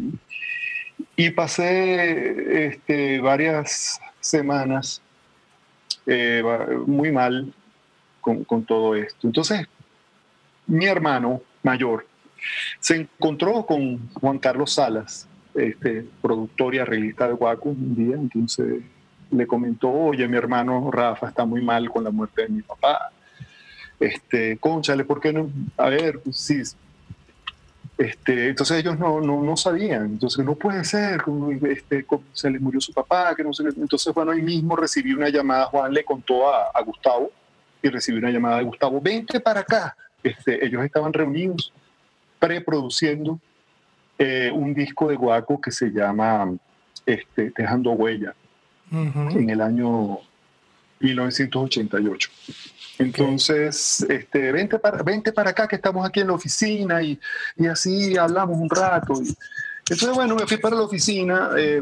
y 1.16 1.30
pasé 1.30 2.66
este, 2.66 3.20
varias 3.20 4.00
semanas 4.20 5.02
muy 6.86 7.10
mal, 7.10 7.52
con, 8.20 8.64
todo 8.64 8.94
esto. 8.94 9.26
Entonces, 9.26 9.66
mi 10.66 10.86
hermano 10.86 11.42
mayor 11.62 12.06
se 12.80 12.96
encontró 12.96 13.64
con 13.64 14.08
Juan 14.14 14.38
Carlos 14.38 14.72
Salas, 14.74 15.28
este, 15.54 16.06
productor 16.20 16.74
y 16.74 16.78
arreglista 16.78 17.28
de 17.28 17.34
Guaco, 17.34 17.70
un 17.70 17.94
día, 17.94 18.16
entonces 18.16 18.82
le 19.30 19.46
comentó, 19.46 19.90
oye, 19.90 20.26
mi 20.28 20.36
hermano 20.36 20.90
Rafa 20.90 21.28
está 21.28 21.44
muy 21.44 21.62
mal 21.62 21.90
con 21.90 22.04
la 22.04 22.10
muerte 22.10 22.42
de 22.42 22.48
mi 22.48 22.62
papá. 22.62 23.10
Este, 23.98 24.58
conchale, 24.58 25.04
¿por 25.04 25.20
qué 25.20 25.32
no? 25.32 25.50
A 25.76 25.88
ver, 25.88 26.20
sí. 26.30 26.62
Este, 27.98 28.48
entonces 28.48 28.78
ellos 28.78 28.98
no, 28.98 29.20
no, 29.22 29.42
no 29.42 29.56
sabían, 29.56 30.04
entonces 30.04 30.44
no 30.44 30.54
puede 30.54 30.84
ser, 30.84 31.22
este, 31.62 32.04
se 32.32 32.50
le 32.50 32.58
murió 32.58 32.78
su 32.78 32.92
papá, 32.92 33.34
que 33.34 33.42
no 33.42 33.54
sé 33.54 33.64
Entonces, 33.74 34.12
bueno, 34.12 34.32
ahí 34.32 34.42
mismo 34.42 34.76
recibí 34.76 35.14
una 35.14 35.30
llamada, 35.30 35.64
Juan 35.66 35.94
le 35.94 36.04
contó 36.04 36.52
a, 36.52 36.70
a 36.74 36.82
Gustavo, 36.82 37.30
y 37.82 37.88
recibí 37.88 38.18
una 38.18 38.30
llamada 38.30 38.58
de 38.58 38.64
Gustavo, 38.64 39.00
vente 39.00 39.40
para 39.40 39.60
acá. 39.60 39.96
Este, 40.22 40.64
ellos 40.64 40.84
estaban 40.84 41.12
reunidos 41.12 41.72
preproduciendo 42.38 43.38
eh, 44.18 44.50
un 44.52 44.74
disco 44.74 45.08
de 45.08 45.16
Guaco 45.16 45.60
que 45.60 45.70
se 45.70 45.90
llama 45.90 46.52
este, 47.04 47.52
Dejando 47.56 47.92
Huella 47.92 48.34
en 48.90 49.50
el 49.50 49.60
año 49.60 50.20
1988. 51.00 52.30
Entonces, 52.98 54.06
este, 54.08 54.52
vente, 54.52 54.78
para, 54.78 55.02
vente 55.02 55.32
para 55.32 55.50
acá 55.50 55.68
que 55.68 55.76
estamos 55.76 56.06
aquí 56.06 56.20
en 56.20 56.28
la 56.28 56.32
oficina 56.32 57.02
y, 57.02 57.18
y 57.56 57.66
así 57.66 58.16
hablamos 58.16 58.56
un 58.58 58.70
rato. 58.70 59.14
Y, 59.22 59.36
entonces, 59.88 60.16
bueno, 60.16 60.34
me 60.34 60.46
fui 60.46 60.56
para 60.56 60.74
la 60.74 60.82
oficina, 60.82 61.50
eh, 61.56 61.80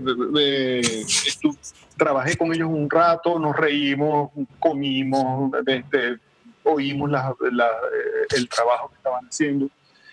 trabajé 1.96 2.36
con 2.36 2.52
ellos 2.52 2.68
un 2.68 2.90
rato, 2.90 3.38
nos 3.38 3.56
reímos, 3.56 4.30
comimos, 4.58 5.52
este, 5.66 6.18
oímos 6.64 7.10
eh, 7.12 8.36
el 8.36 8.48
trabajo 8.48 8.90
que 8.90 8.96
estaban 8.96 9.24
haciendo. 9.26 9.70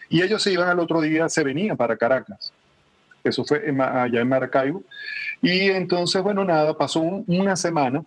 Y 0.08 0.22
ellos 0.22 0.42
se 0.42 0.54
iban 0.54 0.70
al 0.70 0.80
otro 0.80 1.02
día, 1.02 1.28
se 1.28 1.44
venían 1.44 1.76
para 1.76 1.98
Caracas. 1.98 2.54
Eso 3.26 3.44
fue 3.44 3.62
allá 3.78 4.22
en 4.22 4.30
Maracaibo. 4.30 4.84
Y 5.42 5.70
entonces, 5.70 6.22
bueno, 6.22 6.46
nada, 6.46 6.78
pasó 6.78 7.02
una 7.02 7.58
semana, 7.58 8.04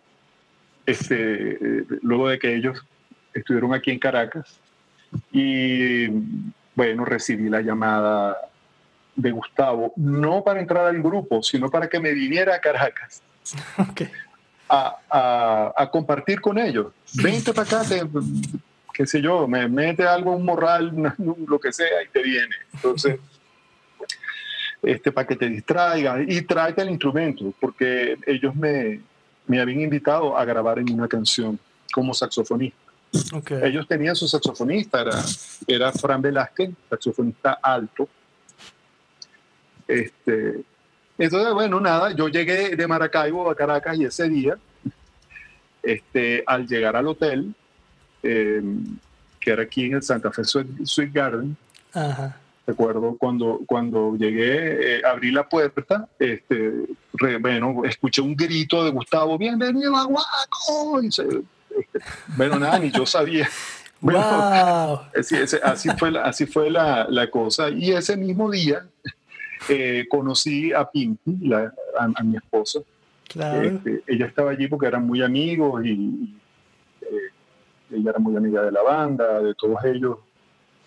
este, 0.86 1.84
luego 2.02 2.28
de 2.28 2.38
que 2.38 2.54
ellos 2.54 2.84
estuvieron 3.32 3.74
aquí 3.74 3.90
en 3.90 3.98
Caracas. 3.98 4.60
Y 5.32 6.08
bueno, 6.74 7.04
recibí 7.04 7.48
la 7.48 7.60
llamada 7.60 8.36
de 9.14 9.30
Gustavo, 9.30 9.92
no 9.96 10.42
para 10.42 10.60
entrar 10.60 10.86
al 10.86 11.00
grupo, 11.00 11.42
sino 11.42 11.70
para 11.70 11.88
que 11.88 12.00
me 12.00 12.12
viniera 12.12 12.56
a 12.56 12.60
Caracas 12.60 13.22
a, 14.68 15.72
a, 15.76 15.90
compartir 15.90 16.40
con 16.40 16.58
ellos. 16.58 16.92
Vente 17.22 17.52
para 17.52 17.80
acá, 17.80 17.82
qué 18.92 19.06
sé 19.06 19.20
yo, 19.20 19.46
me 19.46 19.68
mete 19.68 20.04
algo, 20.04 20.32
un 20.32 20.44
morral, 20.44 21.14
lo 21.46 21.60
que 21.60 21.72
sea, 21.72 22.02
y 22.02 22.08
te 22.08 22.22
viene. 22.22 22.56
Entonces, 22.72 23.20
este, 24.82 25.12
para 25.12 25.26
que 25.26 25.36
te 25.36 25.48
distraiga 25.48 26.20
y 26.26 26.42
tráete 26.42 26.82
el 26.82 26.90
instrumento, 26.90 27.52
porque 27.60 28.16
ellos 28.26 28.54
me, 28.54 29.00
me 29.46 29.60
habían 29.60 29.80
invitado 29.80 30.36
a 30.36 30.44
grabar 30.44 30.78
en 30.78 30.92
una 30.92 31.08
canción 31.08 31.58
como 31.92 32.14
saxofonista. 32.14 32.78
Ellos 33.62 33.86
tenían 33.86 34.16
su 34.16 34.26
saxofonista, 34.26 35.02
era, 35.02 35.22
era 35.66 35.92
Fran 35.92 36.20
Velázquez, 36.20 36.70
saxofonista 36.90 37.58
alto, 37.62 38.08
este, 39.86 40.64
entonces, 41.18 41.52
bueno, 41.52 41.80
nada, 41.80 42.12
yo 42.12 42.28
llegué 42.28 42.74
de 42.76 42.86
Maracaibo 42.86 43.50
a 43.50 43.54
Caracas 43.54 43.96
y 43.98 44.04
ese 44.04 44.28
día, 44.28 44.56
este, 45.82 46.42
al 46.46 46.66
llegar 46.66 46.96
al 46.96 47.06
hotel, 47.06 47.54
em, 48.22 48.98
que 49.38 49.50
era 49.50 49.62
aquí 49.62 49.84
en 49.84 49.94
el 49.94 50.02
Santa 50.02 50.30
Fe 50.32 50.42
Sweet 50.44 51.12
Garden, 51.12 51.56
recuerdo 52.66 53.16
cuando, 53.18 53.60
cuando 53.66 54.16
llegué, 54.16 54.96
eh, 54.96 55.02
abrí 55.04 55.30
la 55.30 55.48
puerta, 55.48 56.08
este, 56.18 56.72
bueno, 57.40 57.84
escuché 57.84 58.22
un 58.22 58.34
grito 58.34 58.84
de 58.84 58.90
Gustavo, 58.90 59.36
bienvenido 59.36 59.96
a 59.96 60.04
Guaco. 60.04 61.00
Este, 61.02 61.42
bueno, 62.36 62.58
nada, 62.58 62.78
ni 62.78 62.90
yo 62.90 63.04
sabía. 63.04 63.48
wow. 64.00 65.00
así, 65.62 65.88
fue, 65.98 66.10
la, 66.10 66.24
así 66.24 66.46
fue 66.46 66.70
la, 66.70 67.06
la 67.08 67.30
cosa. 67.30 67.68
Y 67.68 67.92
ese 67.92 68.16
mismo 68.16 68.50
día, 68.50 68.86
eh, 69.68 70.06
conocí 70.08 70.72
a 70.72 70.90
Pinky, 70.90 71.52
a, 71.52 72.22
mi 72.22 72.36
esposa. 72.36 72.80
Este, 73.28 74.02
ella 74.06 74.26
estaba 74.26 74.52
allí 74.52 74.68
porque 74.68 74.86
eran 74.86 75.06
muy 75.06 75.22
amigos 75.22 75.84
y, 75.84 76.36
eh, 77.00 77.30
ella 77.90 78.10
era 78.10 78.18
muy 78.18 78.36
amiga 78.36 78.62
de 78.62 78.72
la 78.72 78.82
banda, 78.82 79.40
de 79.40 79.54
todos 79.54 79.82
ellos. 79.84 80.18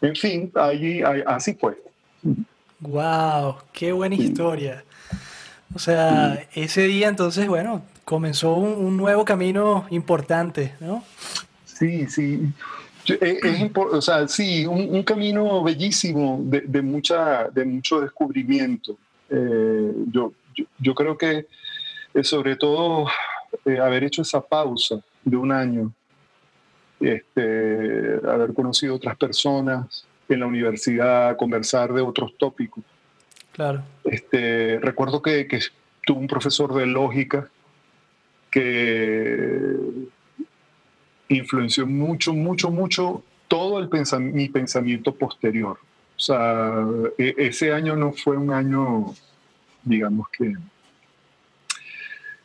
En 0.01 0.15
fin, 0.15 0.51
allí, 0.55 1.01
así 1.25 1.53
fue. 1.53 1.81
¡Wow! 2.79 3.55
¡Qué 3.73 3.91
buena 3.91 4.15
historia! 4.15 4.83
O 5.73 5.79
sea, 5.79 6.47
ese 6.53 6.83
día 6.83 7.07
entonces, 7.07 7.47
bueno, 7.47 7.83
comenzó 8.05 8.55
un, 8.55 8.95
nuevo 8.95 9.25
camino 9.25 9.85
importante, 9.89 10.73
¿no? 10.79 11.03
Sí, 11.65 12.07
sí. 12.07 12.53
Es, 13.05 13.39
o 13.75 14.01
sea, 14.01 14.27
sí, 14.27 14.65
un, 14.65 15.03
camino 15.03 15.63
bellísimo 15.63 16.39
de, 16.43 16.81
mucha, 16.81 17.49
de 17.49 17.65
mucho 17.65 17.99
descubrimiento. 17.99 18.97
Eh, 19.29 19.91
yo, 20.11 20.31
yo, 20.79 20.95
creo 20.95 21.17
que 21.17 21.47
eh, 22.13 22.23
sobre 22.23 22.55
todo 22.55 23.07
eh, 23.65 23.77
haber 23.77 24.05
hecho 24.05 24.21
esa 24.21 24.41
pausa 24.41 25.01
de 25.23 25.35
un 25.35 25.51
año, 25.51 25.91
este, 26.99 28.19
haber 28.27 28.53
conocido 28.53 28.95
otras 28.95 29.17
personas 29.17 30.05
en 30.29 30.39
la 30.39 30.47
universidad, 30.47 31.37
conversar 31.37 31.93
de 31.93 32.01
otros 32.01 32.37
tópicos. 32.37 32.83
Claro. 33.51 33.83
Este, 34.03 34.79
recuerdo 34.79 35.21
que, 35.21 35.47
que 35.47 35.59
tuve 36.05 36.19
un 36.19 36.27
profesor 36.27 36.73
de 36.73 36.85
lógica 36.85 37.49
que 38.51 39.75
influenció 41.29 41.85
mucho, 41.85 42.33
mucho, 42.33 42.71
mucho 42.71 43.23
todo 43.47 43.79
el 43.79 43.89
mi 44.33 44.49
pensamiento 44.49 45.13
posterior. 45.15 45.77
O 46.15 46.19
sea, 46.19 46.85
e, 47.17 47.35
ese 47.37 47.71
año 47.71 47.95
no 47.95 48.13
fue 48.13 48.37
un 48.37 48.51
año, 48.51 49.13
digamos 49.83 50.27
que... 50.29 50.53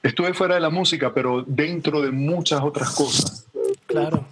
Estuve 0.02 0.34
fuera 0.34 0.56
de 0.56 0.60
la 0.60 0.70
música, 0.70 1.14
pero 1.14 1.44
dentro 1.46 2.02
de 2.02 2.10
muchas 2.10 2.60
otras 2.60 2.90
cosas. 2.90 3.46
Claro. 3.86 4.26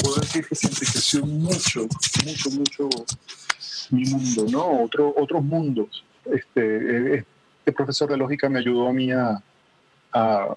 Puedo 0.00 0.16
decir 0.16 0.46
que 0.46 0.54
se 0.54 0.68
enriqueció 0.68 1.26
mucho, 1.26 1.86
mucho, 2.24 2.50
mucho 2.50 2.88
mi 3.90 4.04
mundo, 4.04 4.46
¿no? 4.50 4.82
Otro, 4.82 5.12
otros 5.16 5.42
mundos. 5.42 6.04
Este, 6.24 7.14
este 7.16 7.72
profesor 7.72 8.10
de 8.10 8.16
lógica 8.16 8.48
me 8.48 8.60
ayudó 8.60 8.88
a 8.88 8.92
mí 8.92 9.10
a, 9.10 9.42
a 10.12 10.56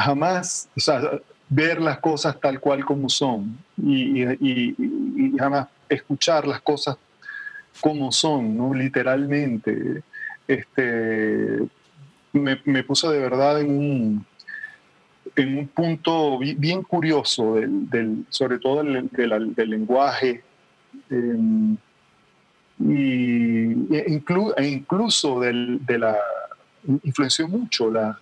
jamás, 0.00 0.68
o 0.76 0.80
sea, 0.80 1.00
ver 1.48 1.80
las 1.80 1.98
cosas 1.98 2.40
tal 2.40 2.60
cual 2.60 2.84
como 2.84 3.10
son 3.10 3.58
y, 3.76 4.24
jamás 5.38 5.68
escuchar 5.88 6.46
las 6.46 6.62
cosas 6.62 6.96
como 7.80 8.10
son, 8.10 8.56
¿no? 8.56 8.72
literalmente. 8.72 10.02
Este, 10.48 11.58
me, 12.32 12.82
puso 12.84 13.10
de 13.10 13.18
verdad 13.18 13.60
en 13.60 13.70
un, 13.70 14.26
en 15.36 15.58
un 15.58 15.68
punto 15.68 16.38
bien 16.38 16.82
curioso, 16.82 17.54
del, 17.54 18.24
sobre 18.28 18.58
todo 18.58 18.82
del, 18.82 19.08
del, 19.10 19.70
lenguaje. 19.70 20.42
Em, 21.10 21.76
y, 22.78 23.94
e, 23.94 24.20
e 24.56 24.66
incluso 24.66 25.40
de 25.40 25.98
la 25.98 26.18
influenció 27.04 27.46
mucho 27.48 27.90
la, 27.90 28.18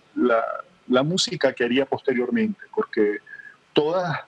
la 0.91 1.03
música 1.03 1.53
que 1.53 1.63
haría 1.63 1.85
posteriormente, 1.85 2.59
porque 2.75 3.19
todas, 3.73 4.19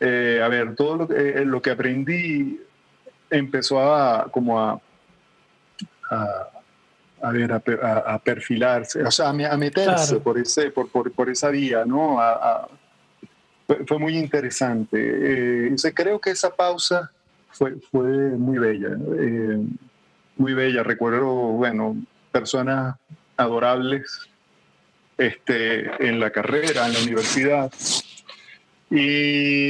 eh, 0.00 0.40
a 0.42 0.48
ver, 0.48 0.74
todo 0.74 1.08
eh, 1.14 1.44
lo 1.44 1.62
que, 1.62 1.70
aprendí 1.70 2.60
empezó 3.30 3.80
a 3.80 4.30
como 4.30 4.60
a, 4.60 4.80
ver, 7.30 7.52
a, 7.52 8.18
perfilarse, 8.22 9.02
o 9.02 9.10
sea, 9.10 9.28
a, 9.28 9.56
meterse 9.56 10.20
por, 10.20 10.38
ese, 10.38 10.70
por, 10.70 10.88
por, 10.90 11.30
esa 11.30 11.50
vía, 11.50 11.84
¿no? 11.84 12.18
fue 13.86 13.98
muy 13.98 14.16
interesante. 14.16 15.68
Eh, 15.68 15.76
creo 15.94 16.20
que 16.20 16.30
esa 16.30 16.54
pausa 16.54 17.10
fue, 17.50 17.76
fue 17.90 18.06
muy 18.06 18.58
bella, 18.58 18.90
eh, 19.18 19.58
muy 20.36 20.54
bella. 20.54 20.82
Recuerdo, 20.82 21.24
bueno, 21.24 21.96
personas 22.30 22.96
adorables 23.36 24.28
este, 25.16 26.06
en 26.06 26.20
la 26.20 26.30
carrera, 26.30 26.86
en 26.86 26.92
la 26.92 27.00
universidad. 27.00 27.72
Y, 28.90 29.68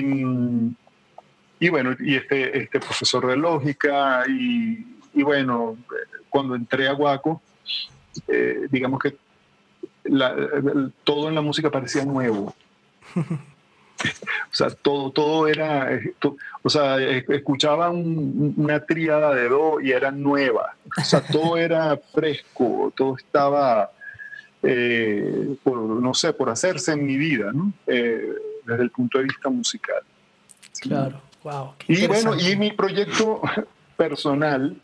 y 1.61 1.69
bueno, 1.69 1.97
y 1.99 2.17
este, 2.17 2.59
este 2.59 2.81
profesor 2.81 3.27
de 3.27 3.37
lógica, 3.37 4.25
y, 4.29 4.99
y 5.15 5.23
bueno, 5.23 5.77
cuando 6.35 6.57
entré 6.57 6.89
a 6.89 6.93
Guaco, 6.93 7.41
eh, 8.27 8.67
digamos 8.69 8.99
que 8.99 9.17
todo 11.05 11.29
en 11.29 11.35
la 11.37 11.41
música 11.43 11.71
parecía 11.71 12.05
nuevo. 12.05 12.53
o 13.15 14.51
sea, 14.51 14.71
todo, 14.71 15.13
todo 15.13 15.47
era, 15.47 15.89
o 16.61 16.69
sea, 16.69 17.01
escuchaba 17.01 17.89
una 17.91 18.85
tríada 18.85 19.33
de 19.33 19.49
do 19.49 19.81
y 19.81 19.93
era 19.93 20.11
nueva. 20.11 20.75
O 20.99 21.05
sea, 21.05 21.25
todo 21.25 21.57
era 21.69 21.97
fresco, 22.13 22.93
todo 22.97 23.17
estaba 23.17 23.93
eh, 24.61 25.55
por, 25.63 25.79
no 25.79 26.15
sé, 26.15 26.33
por 26.33 26.51
hacerse 26.51 26.95
en 26.95 27.07
mi 27.07 27.17
vida, 27.17 27.53
¿no? 27.53 27.73
Eh, 27.87 28.35
desde 28.67 28.83
el 28.83 28.91
punto 28.91 29.19
de 29.19 29.25
vista 29.27 29.49
musical. 29.51 30.03
Claro, 30.81 31.21
wow. 31.45 31.75
y 31.87 32.09
bueno, 32.09 32.35
y 32.37 32.57
mi 32.57 32.73
proyecto 32.73 33.41
personal, 33.97 34.77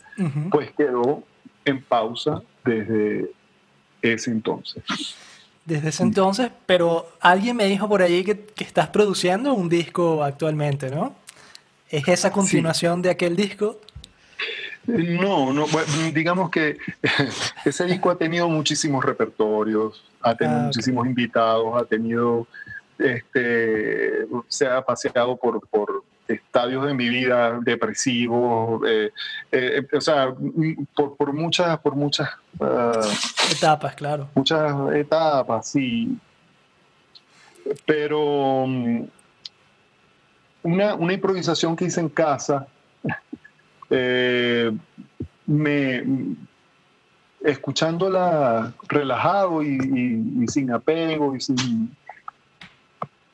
pues 0.52 0.70
quedó 0.76 1.24
en 1.70 1.82
pausa 1.82 2.42
desde 2.64 3.30
ese 4.02 4.30
entonces. 4.30 4.82
Desde 5.64 5.88
ese 5.88 6.02
entonces, 6.02 6.50
pero 6.66 7.08
alguien 7.20 7.56
me 7.56 7.66
dijo 7.66 7.88
por 7.88 8.02
ahí 8.02 8.24
que, 8.24 8.44
que 8.44 8.64
estás 8.64 8.88
produciendo 8.88 9.54
un 9.54 9.68
disco 9.68 10.24
actualmente, 10.24 10.90
¿no? 10.90 11.14
¿Es 11.88 12.06
esa 12.08 12.30
continuación 12.30 13.02
de 13.02 13.10
aquel 13.10 13.36
disco? 13.36 13.78
No, 14.86 15.52
no, 15.52 15.66
digamos 16.12 16.50
que 16.50 16.78
ese 17.64 17.84
disco 17.84 18.10
ha 18.10 18.16
tenido 18.16 18.48
muchísimos 18.48 19.04
repertorios, 19.04 20.02
ha 20.20 20.34
tenido 20.34 20.58
ah, 20.58 20.62
muchísimos 20.64 21.06
invitados, 21.06 21.80
ha 21.80 21.84
tenido, 21.84 22.46
este, 22.98 24.26
se 24.48 24.66
ha 24.66 24.82
paseado 24.82 25.36
por, 25.36 25.66
por 25.68 26.02
estadios 26.30 26.86
de 26.86 26.94
mi 26.94 27.08
vida 27.08 27.58
depresivos, 27.60 28.82
eh, 28.86 29.10
eh, 29.52 29.86
o 29.92 30.00
sea, 30.00 30.34
por, 30.94 31.16
por, 31.16 31.32
muchas, 31.32 31.78
por 31.80 31.96
muchas 31.96 32.28
ah, 32.60 32.92
etapas, 33.50 33.94
claro. 33.94 34.28
Muchas 34.34 34.94
etapas, 34.94 35.68
sí. 35.68 36.18
Pero 37.86 38.66
mm, 38.66 39.04
una, 40.62 40.94
una 40.94 41.12
improvisación 41.12 41.76
que 41.76 41.86
hice 41.86 42.00
en 42.00 42.08
casa 42.08 42.66
eh, 43.90 44.72
me, 45.46 46.04
escuchándola 47.42 48.72
relajado 48.88 49.62
y, 49.62 50.46
sin 50.48 50.70
apego 50.70 51.34
y 51.34 51.40
sin, 51.40 51.96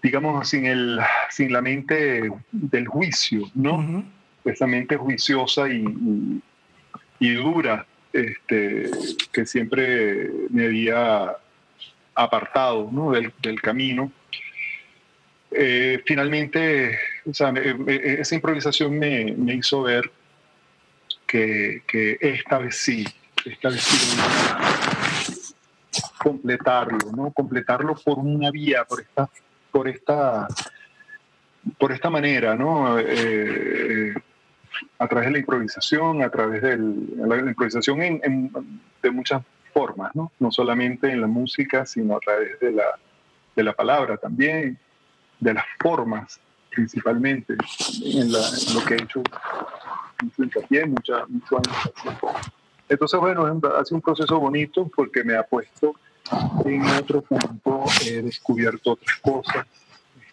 digamos, 0.07 0.49
sin, 0.49 0.67
el, 0.67 1.01
sin 1.31 1.53
la 1.53 1.61
mente 1.61 2.31
del 2.53 2.87
juicio, 2.87 3.51
¿no? 3.57 4.05
Esa 4.45 4.65
mente 4.65 4.97
juiciosa 4.97 5.69
y, 5.69 7.35
dura 7.35 7.85
este, 8.13 8.89
que 9.33 9.45
siempre 9.45 10.31
me 10.51 10.67
había 10.67 11.37
apartado 12.15 12.89
¿no? 12.93 13.11
del, 13.11 13.61
camino. 13.61 14.13
Eh, 15.51 16.01
finalmente, 16.07 16.97
esa 17.25 18.35
improvisación 18.37 18.97
me, 18.97 19.35
me 19.37 19.55
hizo 19.55 19.83
ver 19.83 20.09
que, 21.27 21.83
esta 22.21 22.59
vez 22.59 22.77
sí, 22.77 23.05
esta 23.45 23.71
vez 23.71 23.83
sí 23.83 24.17
completarlo, 26.19 27.11
¿no? 27.17 27.33
Completarlo 27.33 27.97
por 27.97 28.19
una 28.19 28.53
vía, 28.53 28.85
por 28.85 29.01
esta, 29.01 29.29
por 29.77 29.89
esta, 29.89 30.49
por 31.79 31.93
esta 31.93 32.09
manera, 32.09 32.55
¿no? 32.55 32.99
Eh, 32.99 34.15
a 34.99 35.07
través 35.07 35.27
de 35.27 35.33
la 35.33 35.39
improvisación, 35.41 36.23
a 36.23 36.31
través 36.31 36.63
de 36.63 36.79
la 36.79 37.37
improvisación 37.37 37.99
de 39.03 39.11
muchas 39.11 39.43
formas, 39.75 40.17
¿no? 40.17 40.33
No 40.39 40.51
solamente 40.51 41.13
en 41.13 41.21
la 41.21 41.27
música, 41.27 41.85
sino 41.85 42.17
a 42.17 42.21
través 42.21 42.59
de 42.59 42.73
la, 42.73 42.85
de 43.55 43.63
la 43.63 43.75
palabra 43.75 44.17
también, 44.17 44.79
de 45.41 45.53
las 45.53 45.67
formas 45.79 46.41
principalmente, 46.71 47.53
en, 48.03 48.33
lo 48.33 48.83
que 48.87 48.95
he 48.95 49.03
hecho 49.03 49.23
mucho 50.23 50.43
hincapié, 50.43 50.87
mucha, 50.87 51.27
mucho 51.27 51.61
Entonces, 52.89 53.21
bueno, 53.21 53.61
ha 53.79 53.85
sido 53.85 53.97
un 53.97 54.03
proceso 54.03 54.41
bonito 54.41 54.91
porque 54.97 55.23
me 55.23 55.37
ha 55.37 55.43
puesto 55.43 55.97
en 56.65 56.87
otro 56.87 57.23
punto, 57.23 57.85
he 58.05 58.23
descubierto 58.23 58.93
otras 58.93 59.17
cosas. 59.21 59.67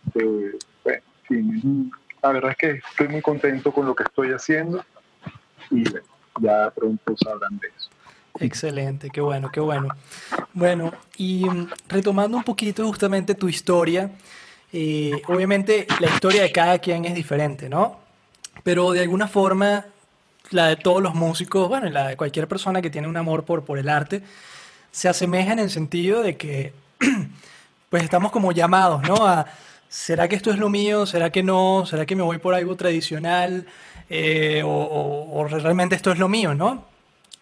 Este, 0.05 0.57
bueno, 0.83 1.91
la 2.21 2.31
verdad 2.31 2.51
es 2.51 2.57
que 2.57 2.81
estoy 2.89 3.07
muy 3.07 3.21
contento 3.21 3.71
con 3.71 3.85
lo 3.85 3.95
que 3.95 4.03
estoy 4.03 4.31
haciendo 4.31 4.83
y 5.71 5.83
ya 6.39 6.71
pronto 6.75 7.15
sabrán 7.17 7.57
de 7.59 7.67
eso. 7.67 7.89
Excelente, 8.39 9.09
qué 9.09 9.21
bueno, 9.21 9.51
qué 9.51 9.59
bueno. 9.59 9.89
Bueno, 10.53 10.91
y 11.17 11.45
mm, 11.45 11.69
retomando 11.87 12.37
un 12.37 12.43
poquito 12.43 12.85
justamente 12.87 13.35
tu 13.35 13.47
historia, 13.47 14.09
eh, 14.71 15.21
obviamente 15.27 15.85
la 15.99 16.07
historia 16.07 16.41
de 16.41 16.51
cada 16.51 16.79
quien 16.79 17.05
es 17.05 17.13
diferente, 17.13 17.69
¿no? 17.69 18.03
pero 18.63 18.91
de 18.91 19.01
alguna 19.01 19.27
forma 19.27 19.85
la 20.51 20.67
de 20.67 20.75
todos 20.75 21.01
los 21.01 21.15
músicos, 21.15 21.67
bueno, 21.67 21.89
la 21.89 22.07
de 22.07 22.17
cualquier 22.17 22.47
persona 22.47 22.81
que 22.81 22.89
tiene 22.89 23.07
un 23.07 23.17
amor 23.17 23.43
por, 23.43 23.65
por 23.65 23.77
el 23.77 23.89
arte, 23.89 24.21
se 24.93 25.09
asemeja 25.09 25.51
en 25.51 25.59
el 25.59 25.71
sentido 25.71 26.21
de 26.21 26.37
que 26.37 26.71
pues 27.89 28.03
estamos 28.03 28.31
como 28.31 28.51
llamados, 28.51 29.01
¿no? 29.01 29.25
A, 29.27 29.47
¿será 29.89 30.27
que 30.27 30.35
esto 30.35 30.51
es 30.51 30.59
lo 30.59 30.69
mío? 30.69 31.05
¿Será 31.07 31.31
que 31.31 31.41
no? 31.41 31.85
¿Será 31.87 32.05
que 32.05 32.15
me 32.15 32.21
voy 32.21 32.37
por 32.37 32.53
algo 32.53 32.75
tradicional? 32.75 33.65
Eh, 34.09 34.61
o, 34.63 35.45
realmente 35.49 35.95
esto 35.95 36.11
es 36.11 36.19
lo 36.19 36.29
mío, 36.29 36.53
¿no? 36.53 36.85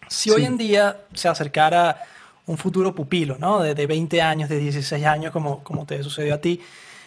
Si 0.08 0.30
hoy 0.30 0.46
en 0.46 0.56
día 0.56 0.96
se 1.12 1.28
acercara 1.28 2.02
un 2.46 2.56
futuro 2.56 2.94
pupilo, 2.94 3.36
¿no? 3.38 3.60
De, 3.60 3.74
de 3.74 3.86
20 3.86 4.22
años, 4.22 4.48
de 4.48 4.58
16 4.58 5.04
años, 5.04 5.30
como, 5.30 5.62
como 5.62 5.84
te 5.84 6.02
sucedió 6.02 6.34
a 6.34 6.38
ti, 6.38 6.58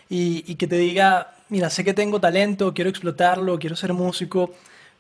y, 0.10 0.44
y 0.50 0.56
que 0.56 0.68
te 0.68 0.78
diga, 0.78 1.34
mira, 1.50 1.72
sé 1.72 1.84
que 1.84 1.96
tengo 1.96 2.22
talento, 2.22 2.72
quiero 2.74 2.92
explotarlo, 2.92 3.58
quiero 3.58 3.76
ser 3.76 3.94
músico, 3.94 4.54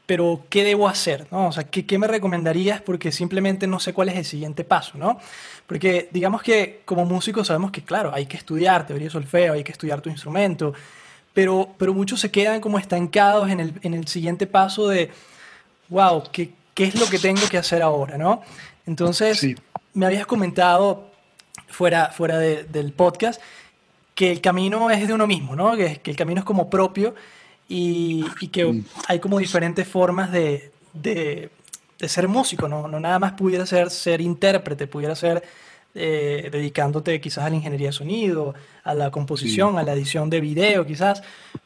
pero 0.06 0.44
¿qué 0.50 0.64
debo 0.64 0.88
hacer? 0.88 1.28
¿no? 1.32 1.48
O 1.48 1.52
sea, 1.52 1.64
¿qué, 1.64 1.86
¿qué, 1.86 1.98
me 1.98 2.08
recomendarías? 2.08 2.82
Porque 2.82 3.12
simplemente 3.12 3.68
no 3.68 3.80
sé 3.80 3.94
cuál 3.94 4.10
es 4.10 4.18
el 4.18 4.26
siguiente 4.26 4.64
paso, 4.64 4.98
¿no? 4.98 5.20
Porque 5.68 6.10
digamos 6.12 6.44
que 6.44 6.82
como 6.86 7.06
músicos 7.06 7.48
sabemos 7.48 7.72
que, 7.72 7.84
claro, 7.84 8.12
hay 8.14 8.28
que 8.28 8.38
estudiar 8.38 8.86
teoría 8.86 9.08
de 9.08 9.12
solfeo, 9.12 9.54
hay 9.54 9.64
que 9.64 9.72
estudiar 9.72 10.02
tu 10.02 10.10
instrumento, 10.10 10.74
pero, 11.34 11.70
pero 11.78 11.94
muchos 11.94 12.20
se 12.20 12.32
quedan 12.32 12.62
como 12.62 12.78
estancados 12.78 13.50
en 13.50 13.60
el, 13.60 13.74
en 13.82 13.94
el 13.94 14.08
siguiente 14.08 14.48
paso 14.48 14.88
de, 14.88 15.10
wow, 15.90 16.24
¿qué, 16.32 16.52
¿qué, 16.74 16.86
es 16.86 17.00
lo 17.00 17.08
que 17.08 17.18
tengo 17.18 17.42
que 17.50 17.58
hacer 17.58 17.82
ahora, 17.82 18.18
¿no? 18.18 18.44
Entonces, 18.86 19.46
me 19.94 20.06
habías 20.06 20.28
comentado 20.28 21.10
fuera, 21.68 22.12
fuera 22.12 22.38
del 22.38 22.94
podcast 22.94 23.42
que 24.14 24.32
el 24.32 24.40
camino 24.40 24.90
es 24.92 25.08
de 25.08 25.14
uno 25.14 25.26
mismo, 25.26 25.56
¿no? 25.56 25.76
Que, 25.76 26.00
que 26.00 26.12
el 26.12 26.16
camino 26.16 26.40
es 26.40 26.46
como 26.46 26.70
propio 26.70 27.16
y, 27.68 28.24
que 28.50 28.84
hay 29.08 29.20
como 29.20 29.40
diferentes 29.40 29.88
formas 29.88 30.32
de, 30.32 30.72
de, 30.94 31.50
ser 32.00 32.28
músico, 32.28 32.68
¿no? 32.68 32.88
No 32.88 33.00
nada 33.00 33.18
más 33.20 33.34
pudiera 33.34 33.66
ser 33.66 33.90
ser 33.90 34.22
intérprete, 34.22 34.88
pudiera 34.88 35.16
ser 35.16 35.44
eh, 35.96 36.50
dedicándote 36.52 37.20
quizás 37.20 37.46
a 37.46 37.50
la 37.50 37.56
ingeniería 37.56 37.88
de 37.88 37.94
sonido, 37.94 38.54
a 38.84 38.94
la 38.94 39.10
composición, 39.10 39.78
a 39.78 39.84
la 39.84 39.94
edición 39.94 40.30
de 40.30 40.42
video 40.42 40.86
quizás, 40.86 41.24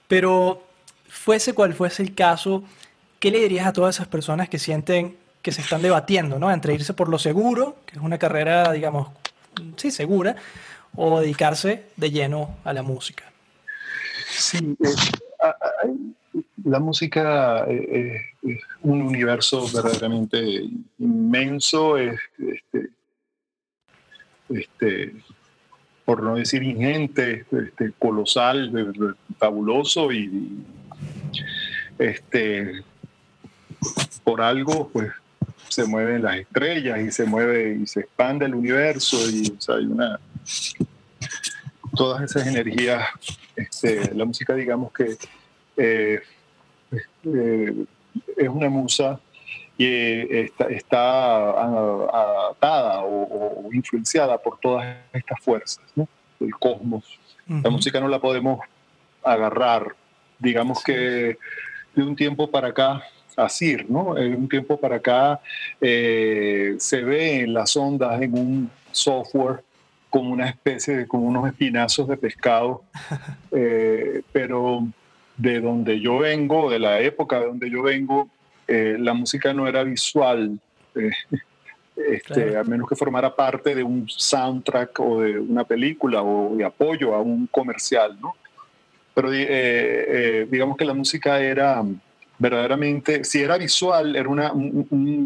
pero 0.07 0.63
fuese 1.09 1.53
cual 1.53 1.73
fuese 1.73 2.03
el 2.03 2.15
caso, 2.15 2.63
¿qué 3.19 3.31
le 3.31 3.39
dirías 3.39 3.67
a 3.67 3.73
todas 3.73 3.95
esas 3.95 4.07
personas 4.07 4.47
que 4.47 4.59
sienten 4.59 5.17
que 5.41 5.51
se 5.51 5.61
están 5.61 5.81
debatiendo, 5.81 6.37
¿no? 6.37 6.51
Entre 6.51 6.73
irse 6.73 6.93
por 6.93 7.09
lo 7.09 7.17
seguro, 7.17 7.77
que 7.85 7.95
es 7.95 8.01
una 8.01 8.17
carrera, 8.17 8.71
digamos, 8.71 9.09
sí, 9.77 9.89
segura, 9.91 10.35
o 10.95 11.19
dedicarse 11.19 11.85
de 11.95 12.11
lleno 12.11 12.57
a 12.63 12.73
la 12.73 12.83
música. 12.83 13.25
Sí, 14.29 14.75
eh, 14.79 14.95
la 16.63 16.79
música 16.79 17.65
eh, 17.67 18.21
es, 18.43 18.61
un 18.81 19.01
universo 19.01 19.67
verdaderamente 19.73 20.63
inmenso, 20.97 21.97
es, 21.97 22.19
este, 22.37 22.89
este, 24.49 25.15
por 26.05 26.23
no 26.23 26.35
decir 26.35 26.63
ingente, 26.63 27.45
este, 27.51 27.91
colosal, 27.99 28.93
fabuloso 29.37 30.11
y 30.11 30.63
este, 31.97 32.83
por 34.23 34.41
algo 34.41 34.89
pues 34.89 35.11
se 35.67 35.85
mueven 35.85 36.23
las 36.23 36.37
estrellas 36.37 36.99
y 36.99 37.11
se 37.11 37.25
mueve 37.25 37.79
y 37.81 37.87
se 37.87 38.01
expande 38.01 38.45
el 38.45 38.55
universo 38.55 39.17
y 39.29 39.55
hay 39.67 39.85
una 39.85 40.19
todas 41.95 42.23
esas 42.23 42.47
energías 42.47 43.07
este, 43.55 44.13
la 44.13 44.25
música 44.25 44.55
digamos 44.55 44.91
que 44.91 45.17
eh, 45.79 46.19
eh, 47.23 47.85
es 48.35 48.49
una 48.49 48.69
musa 48.69 49.19
y 49.77 49.85
eh, 49.85 50.51
está, 50.71 51.61
atada 52.49 53.01
o, 53.03 53.69
influenciada 53.71 54.37
por 54.37 54.59
todas 54.59 54.97
estas 55.13 55.39
fuerzas 55.39 55.83
del 56.39 56.51
cosmos. 56.59 57.17
La 57.47 57.69
música 57.69 57.99
no 57.99 58.09
la 58.09 58.19
podemos 58.19 58.59
agarrar, 59.23 59.95
digamos 60.37 60.83
que 60.83 61.37
de 61.95 62.03
un 62.03 62.15
tiempo 62.15 62.51
para 62.51 62.67
acá, 62.67 63.01
así, 63.37 63.77
¿no? 63.87 64.13
De 64.15 64.35
un 64.35 64.47
tiempo 64.49 64.77
para 64.79 64.97
acá 64.97 65.39
se 65.79 67.01
ve 67.03 67.41
en 67.41 67.53
las 67.53 67.75
ondas 67.77 68.21
en 68.21 68.33
un 68.37 68.71
software 68.91 69.63
como 70.09 70.31
una 70.31 70.49
especie 70.49 70.97
de, 70.97 71.07
como 71.07 71.27
unos 71.27 71.47
espinazos 71.47 72.07
de 72.07 72.17
pescado, 72.17 72.83
pero 74.31 74.87
de 75.39 75.61
donde 75.61 76.01
yo 76.01 76.19
vengo, 76.19 76.69
de 76.69 76.79
la 76.79 76.99
época 76.99 77.39
de 77.39 77.45
donde 77.45 77.69
yo 77.69 77.81
vengo, 77.81 78.29
eh, 78.67 78.97
la 78.99 79.13
música 79.13 79.53
no 79.53 79.67
era 79.67 79.83
visual, 79.83 80.59
eh, 80.95 81.11
este, 81.95 82.57
a 82.57 82.63
menos 82.63 82.87
que 82.89 82.95
formara 82.95 83.33
parte 83.35 83.73
de 83.73 83.81
un 83.81 84.07
soundtrack 84.07 84.99
o 84.99 85.21
de 85.21 85.39
una 85.39 85.63
película 85.63 86.21
o 86.21 86.55
de 86.55 86.65
apoyo 86.65 87.15
a 87.15 87.21
un 87.21 87.47
comercial, 87.47 88.17
¿no? 88.21 88.35
Pero 89.13 89.29
eh, 89.33 90.47
digamos 90.51 90.77
que 90.77 90.85
la 90.85 90.93
música 90.93 91.41
era 91.41 91.83
verdaderamente, 92.37 93.23
si 93.23 93.41
era 93.41 93.57
visual, 93.57 94.15
era 94.15 94.29
una, 94.29 94.53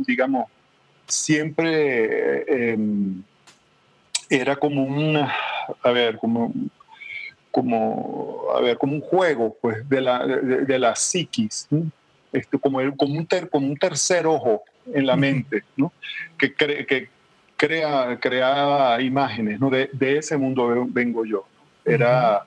digamos, 0.08 0.46
siempre 1.08 2.72
em, 2.72 3.22
era 4.30 4.56
como 4.56 4.84
una, 4.84 5.34
a 5.82 5.92
ver, 5.92 6.18
como 6.18 6.52
como, 7.54 8.48
a 8.56 8.62
ver, 8.62 8.80
como 8.80 8.94
un 8.94 9.02
juego 9.02 9.56
pues, 9.62 9.88
de, 9.88 10.02
la, 10.02 10.26
de, 10.26 10.80
la 10.80 10.96
psiquis, 10.96 11.68
este, 12.32 12.58
como, 12.58 12.80
como, 12.98 13.14
un 13.14 13.28
como 13.52 13.68
un 13.68 13.78
tercer 13.78 14.26
ojo 14.26 14.64
en 14.92 15.06
la 15.06 15.16
mente, 15.16 15.64
¿no? 15.78 15.94
que, 16.36 16.52
que 16.56 17.10
crea, 17.56 18.18
creaba 18.20 19.00
imágenes, 19.04 19.60
¿no? 19.60 19.70
de, 19.70 19.88
de 19.94 20.18
ese 20.18 20.36
mundo 20.36 20.88
vengo 20.90 21.26
yo. 21.26 21.46
Era, 21.86 22.44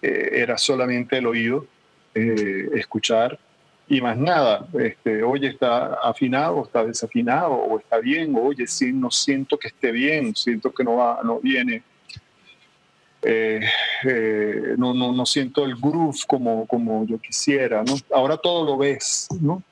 eh, 0.00 0.30
era 0.32 0.56
solamente 0.56 1.18
el 1.18 1.26
oído, 1.26 1.66
eh, 2.14 2.66
escuchar 2.76 3.38
y 3.88 4.00
más 4.00 4.16
nada. 4.16 4.66
Este, 4.78 5.22
oye, 5.22 5.48
está 5.48 5.94
afinado, 5.94 6.64
está 6.64 6.84
desafinado, 6.84 7.52
o 7.52 7.78
está 7.78 7.98
bien, 7.98 8.36
oye, 8.40 8.66
sí, 8.66 8.92
no 8.92 9.10
siento 9.10 9.58
que 9.58 9.68
esté 9.68 9.92
bien, 9.92 10.34
siento 10.34 10.72
que 10.72 10.84
no, 10.84 10.96
va, 10.96 11.20
no 11.22 11.40
viene 11.40 11.82
eh, 13.22 13.60
eh, 14.04 14.74
no, 14.76 14.94
no, 14.94 15.12
no, 15.12 15.26
siento 15.26 15.64
el 15.64 15.74
groove 15.74 16.20
como, 16.26 16.66
como 16.66 17.04
yo 17.04 17.18
quisiera, 17.18 17.82
¿no? 17.82 17.94
Ahora 18.14 18.36
todo 18.36 18.64
lo 18.64 18.76
ves, 18.76 19.26
¿no? 19.40 19.62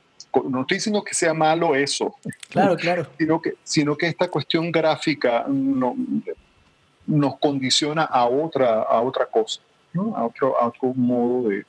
No 0.50 0.62
estoy 0.62 0.78
diciendo 0.78 1.02
que 1.02 1.14
sea 1.14 1.32
malo 1.32 1.74
eso. 1.74 2.14
Claro, 2.50 2.76
claro. 2.76 3.06
Sino 3.16 3.40
que, 3.40 3.54
sino 3.62 3.96
que 3.96 4.08
esta 4.08 4.28
cuestión 4.28 4.70
gráfica 4.70 5.46
no, 5.48 5.96
nos 7.06 7.38
condiciona 7.38 8.02
a 8.02 8.26
otra, 8.26 8.82
a 8.82 9.00
otra 9.00 9.26
cosa, 9.26 9.62
¿no? 9.94 10.14
a, 10.16 10.26
otro, 10.26 10.60
a 10.60 10.66
otro 10.66 10.92
modo 10.94 11.48
de, 11.48 11.64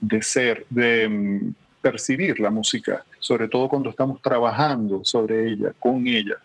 de 0.00 0.22
ser, 0.22 0.66
de 0.70 1.08
mm, 1.08 1.54
percibir 1.80 2.40
la 2.40 2.50
música, 2.50 3.04
sobre 3.18 3.48
todo 3.48 3.68
cuando 3.68 3.90
estamos 3.90 4.20
trabajando 4.22 5.04
sobre 5.04 5.52
ella, 5.52 5.72
con 5.78 6.06
ella. 6.06 6.36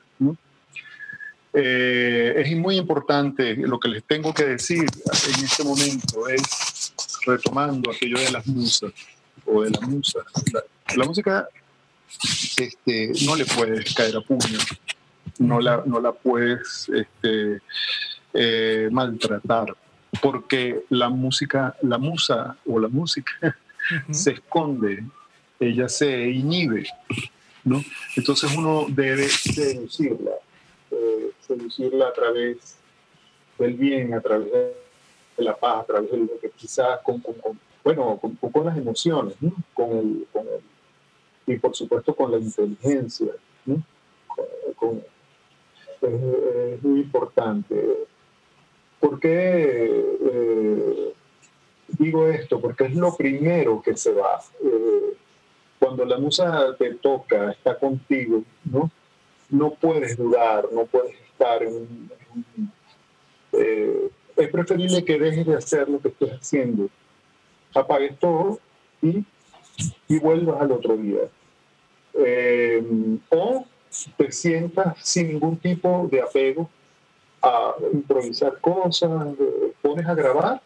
Eh, 1.51 2.33
es 2.45 2.55
muy 2.57 2.77
importante 2.77 3.55
lo 3.55 3.79
que 3.79 3.89
les 3.89 4.03
tengo 4.03 4.31
que 4.31 4.45
decir 4.45 4.85
en 4.85 5.43
este 5.43 5.63
momento 5.63 6.27
es 6.27 6.93
retomando 7.25 7.89
aquello 7.89 8.19
de 8.19 8.31
las 8.31 8.45
musas 8.45 8.91
o 9.45 9.63
de 9.63 9.71
la 9.71 9.81
musa. 9.81 10.19
La, 10.95 11.05
música 11.05 11.47
este, 12.57 13.11
no 13.25 13.35
le 13.35 13.45
puedes 13.45 13.93
caer 13.95 14.17
a 14.17 14.21
puño, 14.21 14.59
no 15.39 15.59
la, 15.59 15.81
no 15.85 15.99
la 15.99 16.11
puedes 16.11 16.87
este, 16.93 17.61
eh, 18.33 18.89
maltratar, 18.91 19.75
porque 20.21 20.83
la 20.89 21.09
música, 21.09 21.75
la 21.81 21.97
musa 21.97 22.57
o 22.65 22.79
la 22.79 22.87
música 22.87 23.57
se 24.11 24.31
esconde, 24.31 25.03
ella 25.59 25.89
se 25.89 26.29
inhibe, 26.29 26.87
¿no? 27.63 27.81
Entonces 28.15 28.55
uno 28.55 28.85
debe 28.89 29.27
deducirla 29.55 30.31
seducirla 31.49 32.07
a 32.07 32.13
través 32.13 32.77
del 33.57 33.73
bien, 33.73 34.13
a 34.13 34.21
través 34.21 34.51
de 34.51 35.43
la 35.43 35.55
paz, 35.55 35.81
a 35.81 35.85
través 35.85 36.11
de 36.11 36.17
lo 36.17 36.39
que 36.39 36.51
quizás 36.51 36.99
con, 37.01 37.23
bueno, 37.83 38.19
con, 38.19 38.65
las 38.65 38.77
emociones, 38.77 39.35
con, 39.73 39.91
el, 39.91 40.27
con 40.31 40.45
y 41.47 41.55
por 41.57 41.75
supuesto 41.75 42.15
con 42.15 42.31
la 42.31 42.37
inteligencia. 42.37 43.33
es, 46.01 46.83
muy 46.83 47.01
importante. 47.01 48.07
¿Por 48.99 49.19
qué 49.19 50.05
eh, 50.31 51.13
digo 51.87 52.27
esto? 52.27 52.59
Porque 52.59 52.85
es 52.85 52.95
lo 52.95 53.15
primero 53.15 53.81
que 53.81 53.95
se 53.95 54.13
va. 54.13 54.41
Eh, 54.63 55.13
cuando 55.79 56.05
la 56.05 56.17
musa 56.17 56.75
te 56.77 56.95
toca, 56.95 57.51
está 57.51 57.77
contigo, 57.77 58.43
¿no? 58.65 58.91
no 59.49 59.71
puedes 59.71 60.17
dudar, 60.17 60.67
no 60.71 60.85
puedes 60.85 61.15
estar 61.31 61.63
en, 61.63 62.09
eh, 63.53 64.09
es 64.35 64.49
preferible 64.49 65.03
que 65.03 65.17
dejes 65.17 65.45
de 65.45 65.55
hacer 65.55 65.89
lo 65.89 65.99
que 65.99 66.09
estés 66.09 66.31
haciendo, 66.31 66.89
apagues 67.73 68.19
todo 68.19 68.59
y, 69.01 69.23
y 70.07 70.19
vuelvas 70.19 70.61
al 70.61 70.71
otro 70.71 70.97
día. 70.97 71.21
O 73.29 73.65
te 74.17 74.31
sientas 74.31 74.97
sin 74.99 75.29
ningún 75.29 75.57
tipo 75.57 76.07
de 76.11 76.21
apego 76.21 76.69
a 77.41 77.75
improvisar 77.93 78.59
cosas, 78.59 79.09
pones 79.81 80.05
a 80.05 80.13
grabar 80.13 80.61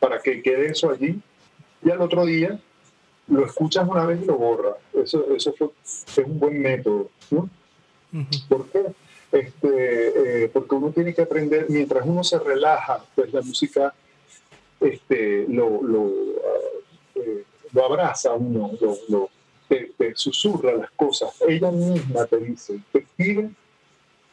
para 0.00 0.20
que 0.20 0.42
quede 0.42 0.70
eso 0.70 0.90
allí 0.90 1.20
y 1.84 1.90
al 1.90 2.00
otro 2.00 2.24
día 2.24 2.58
lo 3.28 3.44
escuchas 3.44 3.86
una 3.88 4.04
vez 4.06 4.22
y 4.22 4.26
lo 4.26 4.36
borras. 4.36 4.76
Eso, 4.94 5.26
eso 5.34 5.54
es 5.84 6.18
un 6.18 6.38
buen 6.38 6.60
método. 6.60 7.10
¿no? 7.30 7.48
¿Por 8.48 8.66
qué? 8.68 8.86
Este, 9.30 10.44
eh, 10.44 10.48
porque 10.48 10.74
uno 10.74 10.90
tiene 10.90 11.14
que 11.14 11.22
aprender, 11.22 11.66
mientras 11.68 12.06
uno 12.06 12.24
se 12.24 12.38
relaja, 12.38 13.04
pues 13.14 13.32
la 13.32 13.42
música 13.42 13.94
este, 14.80 15.44
lo, 15.48 15.82
lo, 15.82 16.10
eh, 17.14 17.44
lo 17.72 17.84
abraza 17.84 18.32
uno, 18.32 18.70
lo, 19.08 19.30
te, 19.68 19.92
susurra 20.14 20.72
las 20.72 20.90
cosas. 20.92 21.30
Ella 21.46 21.70
misma 21.70 22.24
te 22.26 22.38
dice, 22.38 22.80
te 22.90 23.06
pide 23.16 23.50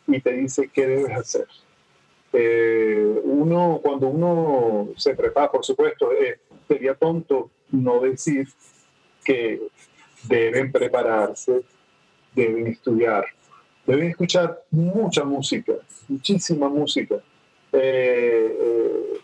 y 0.07 0.19
te 0.21 0.33
dice 0.33 0.69
qué 0.73 0.87
debes 0.87 1.17
hacer. 1.17 1.47
Eh, 2.33 3.21
uno, 3.23 3.79
cuando 3.81 4.07
uno 4.07 4.89
se 4.97 5.15
prepara, 5.15 5.51
por 5.51 5.63
supuesto, 5.63 6.09
sería 6.67 6.95
tonto 6.95 7.49
no 7.71 8.01
decir 8.01 8.47
que 9.23 9.61
deben 10.23 10.71
prepararse, 10.71 11.61
deben 12.33 12.67
estudiar, 12.67 13.25
deben 13.85 14.09
escuchar 14.09 14.63
mucha 14.71 15.23
música, 15.23 15.73
muchísima 16.07 16.69
música, 16.69 17.15
eh, 17.71 18.57
eh, 18.61 19.19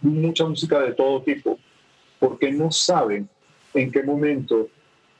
mucha 0.00 0.44
música 0.44 0.80
de 0.80 0.92
todo 0.92 1.22
tipo, 1.22 1.58
porque 2.18 2.50
no 2.50 2.70
saben 2.70 3.28
en 3.74 3.90
qué 3.90 4.02
momento 4.02 4.68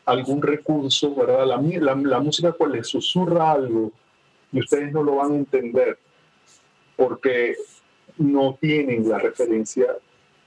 algún 0.04 0.40
recurso, 0.40 1.14
¿verdad? 1.14 1.46
La, 1.46 1.94
la, 1.94 2.20
música 2.20 2.52
cual 2.52 2.72
les 2.72 2.86
susurra 2.88 3.52
algo 3.52 3.92
y 4.52 4.60
ustedes 4.60 4.92
no 4.92 5.02
lo 5.02 5.16
van 5.16 5.32
a 5.32 5.36
entender 5.36 5.98
porque 6.96 7.56
no 8.16 8.58
tienen 8.60 9.08
la 9.08 9.18
referencia 9.18 9.86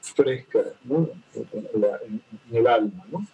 fresca 0.02 0.60
en, 0.90 2.22
el 2.52 2.68
alma. 2.68 3.06
¿no? 3.12 3.26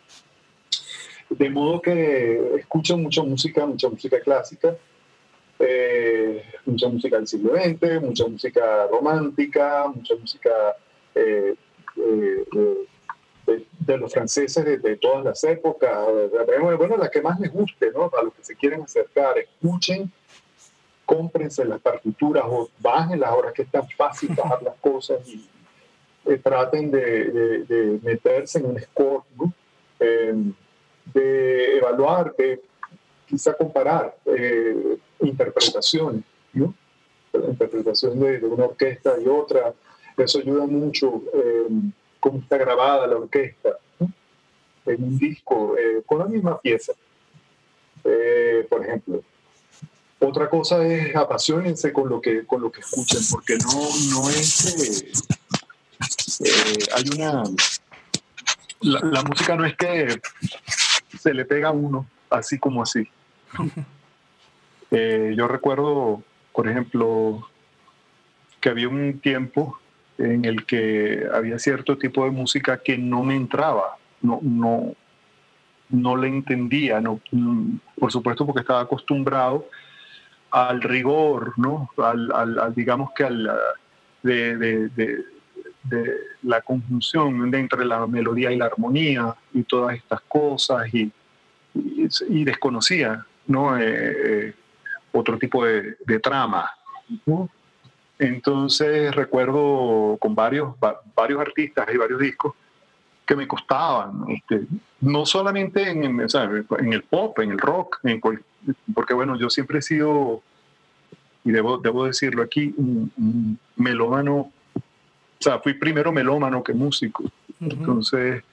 De 1.30 1.50
modo 1.50 1.82
que 1.82 2.56
escucho 2.58 2.98
mucha 2.98 3.24
música, 3.24 3.66
mucha 3.66 3.90
música 3.90 4.20
clásica, 4.20 4.78
eh, 5.60 6.44
mucha 6.66 6.88
música 6.88 7.18
del 7.18 7.28
siglo 7.28 7.56
XX, 7.56 8.02
mucha 8.02 8.28
música 8.28 8.88
romántica, 8.88 9.88
mucha 9.94 10.16
música 10.16 10.52
eh, 11.16 11.56
eh, 11.98 12.46
de, 13.80 13.98
los 13.98 14.14
franceses 14.14 14.82
de, 14.84 14.98
todas 14.98 15.24
las 15.24 15.44
épocas, 15.46 16.06
bueno, 16.78 16.98
la 16.98 17.10
que 17.10 17.22
más 17.22 17.40
les 17.40 17.52
guste, 17.52 17.92
¿no? 17.92 18.12
A 18.20 18.24
los 18.24 18.34
que 18.34 18.44
se 18.44 18.56
quieren 18.56 18.82
acercar, 18.82 19.38
escuchen, 19.38 20.12
cómprense 21.08 21.64
las 21.64 21.80
partituras 21.80 22.44
o 22.46 22.70
bajen 22.80 23.22
las 23.22 23.32
horas 23.32 23.54
que 23.54 23.62
es 23.62 23.72
tan 23.72 23.88
fácil 23.90 24.30
bajar 24.36 24.62
las 24.62 24.76
cosas 24.76 25.20
y 25.26 26.38
traten 26.44 26.92
de, 26.92 28.00
meterse 28.04 28.60
en 28.60 28.66
un 28.66 28.80
score, 28.80 29.24
¿no? 29.38 29.54
de 31.14 31.78
evaluar, 31.78 32.36
de 32.36 32.62
quizá 33.26 33.54
comparar 33.54 34.16
eh, 34.26 34.98
interpretaciones, 35.22 36.24
¿no? 36.54 36.74
la 37.32 37.50
interpretación 37.50 38.20
de, 38.20 38.46
una 38.46 38.66
orquesta 38.66 39.16
y 39.24 39.28
otra, 39.28 39.74
eso 40.18 40.40
ayuda 40.40 40.66
mucho 40.66 41.24
eh, 41.34 41.68
cómo 42.20 42.40
está 42.40 42.58
grabada 42.58 43.08
la 43.08 43.16
orquesta 43.16 43.78
en 44.86 45.04
un 45.04 45.18
disco 45.18 45.78
eh, 45.78 46.02
con 46.06 46.20
la 46.20 46.26
misma 46.26 46.60
pieza, 46.60 46.94
por 48.70 48.86
ejemplo. 48.86 49.22
Otra 50.20 50.50
cosa 50.50 50.86
es 50.86 51.16
apasionense 51.16 51.94
con 51.94 52.10
lo 52.10 52.20
que, 52.20 52.46
con 52.46 52.62
lo 52.62 52.72
que 52.72 52.82
escuchen, 52.82 53.22
porque 53.32 53.58
no, 53.58 54.22
no 54.22 54.30
es... 54.30 55.24
hay 56.96 57.04
una... 57.16 57.44
la, 58.82 59.22
música 59.24 59.56
no 59.56 59.66
es 59.66 59.76
que 59.78 60.20
se 61.20 61.34
le 61.34 61.46
pega 61.46 61.70
a 61.70 61.72
uno, 61.72 62.08
así 62.30 62.58
como 62.60 62.82
así. 62.82 63.08
Eh, 64.90 65.34
yo 65.36 65.50
recuerdo, 65.50 66.24
por 66.54 66.70
ejemplo, 66.70 67.46
que 68.62 68.70
había 68.70 68.88
un 68.88 69.20
tiempo 69.20 69.78
en 70.18 70.46
el 70.46 70.66
que 70.66 71.28
había 71.34 71.60
cierto 71.60 71.98
tipo 71.98 72.24
de 72.24 72.32
música 72.32 72.82
que 72.82 72.98
no 72.98 73.22
me 73.22 73.36
entraba, 73.36 73.98
no, 74.22 74.40
no, 74.42 74.96
no 75.90 76.16
le 76.16 76.30
entendía, 76.30 77.02
no, 77.02 77.20
por 78.00 78.14
supuesto 78.14 78.46
porque 78.46 78.62
estaba 78.62 78.80
acostumbrado 78.80 79.68
al 80.66 80.82
rigor, 80.82 81.54
¿no? 81.58 81.90
Al, 81.98 82.74
digamos 82.76 83.12
que 83.14 83.24
al, 83.24 83.52
de, 84.24 84.90
de 85.90 86.18
la 86.44 86.62
conjunción 86.62 87.54
entre 87.54 87.86
la 87.86 88.06
melodía 88.08 88.52
y 88.52 88.58
la 88.58 88.66
armonía 88.66 89.36
y 89.54 89.64
todas 89.64 89.96
estas 89.96 90.22
cosas 90.22 90.94
y, 90.94 91.12
y, 91.74 92.44
desconocía 92.44 93.26
¿no? 93.48 93.78
Eh, 93.78 93.84
eh, 93.86 94.54
otro 95.12 95.38
tipo 95.38 95.66
de, 95.66 96.20
trama. 96.22 96.70
Entonces 98.20 99.16
recuerdo 99.16 100.18
con 100.20 100.36
varios, 100.36 100.76
varios 101.16 101.40
artistas 101.40 101.88
y 101.94 101.98
varios 101.98 102.20
discos 102.20 102.54
que 103.28 103.36
me 103.36 103.48
costaban, 103.48 104.24
este, 104.30 104.66
no 105.02 105.26
solamente 105.26 105.90
en, 105.90 106.04
en, 106.04 106.94
el 106.94 107.04
pop, 107.04 107.38
en 107.40 107.52
el 107.52 107.60
rock, 107.60 108.00
porque 108.96 109.14
bueno, 109.14 109.38
yo 109.38 109.50
siempre 109.50 109.80
he 109.80 109.82
sido, 109.82 110.42
y 111.44 111.52
debo, 111.52 111.78
debo 111.78 112.06
decirlo 112.06 112.42
aquí, 112.42 112.74
un, 112.78 113.12
un 113.18 113.60
melómano 113.76 114.52
o 115.40 115.44
sea, 115.44 115.60
fui 115.60 115.74
primero 115.74 116.12
melómano 116.12 116.64
que 116.64 116.74
músico. 116.74 117.24
Entonces, 117.60 118.44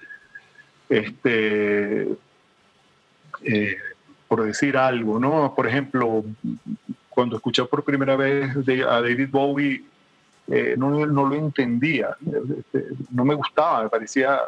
este, 0.88 2.08
eh, 3.42 3.76
por 4.28 4.44
decir 4.44 4.76
algo, 4.76 5.18
¿no? 5.18 5.54
Por 5.54 5.66
ejemplo, 5.66 6.24
cuando 7.08 7.36
escuché 7.36 7.64
por 7.64 7.84
primera 7.84 8.16
vez 8.16 8.54
a 8.56 9.00
David 9.00 9.28
Bowie, 9.30 9.84
eh, 10.48 10.74
no, 10.76 11.06
lo 11.06 11.34
entendía, 11.34 12.16
este, 12.58 12.88
no 13.10 13.24
me 13.24 13.34
gustaba, 13.34 13.84
me 13.84 13.88
parecía, 13.88 14.38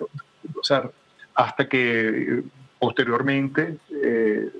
o 0.00 0.64
sea, 0.64 0.90
hasta 1.34 1.68
que 1.68 2.42
posteriormente, 2.78 3.78
eh, 4.02 4.50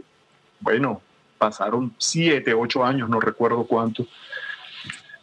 bueno, 0.61 1.01
pasaron 1.39 1.95
siete, 1.99 2.55
ocho 2.55 2.85
años, 2.85 3.09
no 3.09 3.21
recuerdo 3.21 3.65
cuánto, 3.67 4.07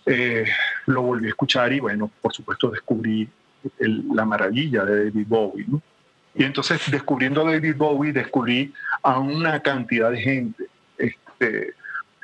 eh, 0.06 0.46
lo 0.88 1.02
volví 1.02 1.28
a 1.28 1.30
escuchar 1.30 1.74
y 1.74 1.80
bueno, 1.80 2.12
por 2.22 2.34
supuesto 2.34 2.70
descubrí 2.70 3.28
la 3.80 4.26
maravilla 4.26 4.84
de 4.86 5.06
David 5.06 5.28
Bowie. 5.28 5.66
Y 6.34 6.44
entonces 6.44 6.80
descubriendo 6.90 7.44
David 7.44 7.76
Bowie 7.76 8.14
descubrí 8.14 8.74
a 9.04 9.20
una 9.20 9.60
cantidad 9.60 10.12
de 10.12 10.22
gente 10.22 10.66
este, 10.98 11.74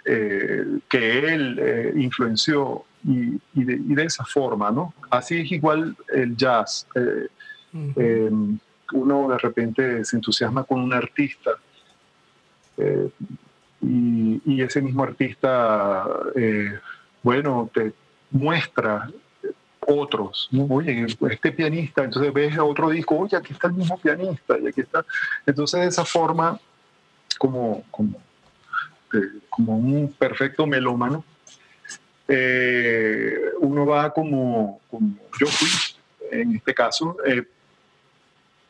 eh, 0.06 0.80
que 0.88 1.20
él 1.20 1.60
eh, 1.62 1.94
influenció 1.96 2.86
y, 3.04 3.40
de, 3.54 4.04
esa 4.04 4.26
forma, 4.26 4.72
¿no? 4.72 4.94
Así 5.10 5.40
es 5.40 5.52
igual 5.52 5.96
el 6.14 6.36
jazz. 6.36 6.88
Uno 8.94 9.30
de 9.30 9.38
repente 9.38 10.06
se 10.06 10.16
entusiasma 10.16 10.64
con 10.64 10.80
un 10.82 10.94
artista 10.94 11.52
y, 13.82 14.42
y, 14.46 14.62
ese 14.62 14.82
mismo 14.82 15.04
artista 15.04 16.06
bueno, 17.24 17.70
te 17.74 17.94
muestra 18.32 19.10
otros, 19.88 20.50
oye, 20.70 21.08
este 21.30 21.52
pianista, 21.52 22.04
entonces 22.04 22.34
ves 22.34 22.58
a 22.58 22.64
otro 22.64 22.90
disco, 22.90 23.18
oye, 23.18 23.38
aquí 23.38 23.54
está 23.54 23.68
el 23.68 23.74
mismo 23.74 23.98
pianista, 23.98 24.58
y 24.60 24.68
aquí 24.68 24.82
está. 24.82 25.06
Entonces, 25.46 25.80
de 25.80 25.88
esa 25.88 26.04
forma, 26.04 26.60
como, 27.38 27.84
como, 27.90 28.18
eh, 29.14 29.40
como 29.50 29.78
un 29.78 30.12
perfecto 30.12 30.68
melómano, 30.68 31.24
eh, 32.28 33.40
uno 33.62 33.86
va 33.86 34.14
como, 34.14 34.82
yo 35.40 35.48
fui, 35.48 35.70
en 36.32 36.56
este 36.58 36.74
caso, 36.74 37.16
eh, 37.26 37.46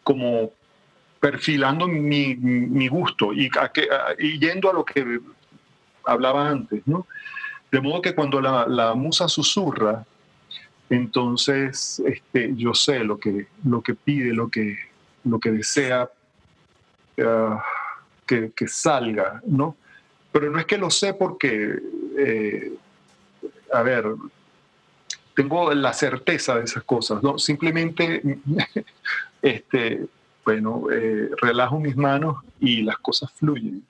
como 0.07 0.53
perfilando 1.19 1.85
mi, 1.85 2.33
mi 2.37 2.87
gusto 2.87 3.33
y, 3.33 3.49
yendo 4.39 4.69
a 4.69 4.73
lo 4.73 4.85
que 4.85 5.19
hablaba 6.05 6.47
antes, 6.47 6.81
¿no? 6.87 7.05
De 7.69 7.81
modo 7.81 8.01
que 8.01 8.15
cuando 8.15 8.39
la, 8.39 8.93
musa 8.93 9.27
susurra, 9.27 10.05
entonces 10.89 12.01
este, 12.05 12.53
yo 12.55 12.73
sé 12.73 13.03
lo 13.03 13.19
que, 13.19 13.47
lo 13.65 13.81
que 13.81 13.95
pide, 13.95 14.33
lo 14.33 14.47
que, 14.47 14.77
lo 15.25 15.41
que 15.41 15.51
desea 15.51 16.09
ah, 17.21 17.61
que, 18.25 18.67
salga, 18.67 19.41
¿no? 19.45 19.75
Pero 20.31 20.49
no 20.49 20.57
es 20.57 20.65
que 20.65 20.77
lo 20.77 20.89
sé 20.89 21.13
porque, 21.15 21.79
eh, 22.17 22.71
a 23.73 23.81
ver, 23.81 24.05
tengo 25.37 25.71
la 25.71 25.93
certeza 25.93 26.55
de 26.55 26.63
esas 26.63 26.83
cosas, 26.83 27.21
¿no? 27.21 27.37
Simplemente 27.37 28.39
este, 29.43 30.07
bueno, 30.43 30.87
eh, 30.91 31.29
relajo 31.39 31.79
mis 31.79 31.95
manos 31.95 32.37
y 32.59 32.81
las 32.81 32.97
cosas 32.97 33.31
fluyen. 33.33 33.83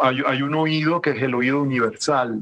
Hay, 0.00 0.42
un 0.42 0.56
oído 0.56 1.00
que 1.00 1.10
es 1.10 1.22
el 1.22 1.36
oído 1.36 1.62
universal, 1.62 2.40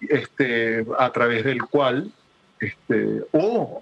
este, 0.00 0.84
a 0.98 1.12
través 1.12 1.44
del 1.44 1.62
cual, 1.62 2.10
este, 2.58 3.22
o 3.30 3.80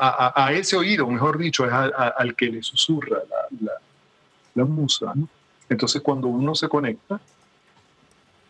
a, 0.00 0.52
ese 0.52 0.76
oído, 0.76 1.08
mejor 1.08 1.38
dicho, 1.38 1.66
es 1.66 1.72
al 1.72 2.36
que 2.36 2.46
le 2.46 2.62
susurra 2.62 3.18
la, 3.60 3.72
la, 4.54 4.64
musa. 4.64 5.12
Entonces, 5.68 6.00
cuando 6.02 6.28
uno 6.28 6.54
se 6.54 6.68
conecta, 6.68 7.20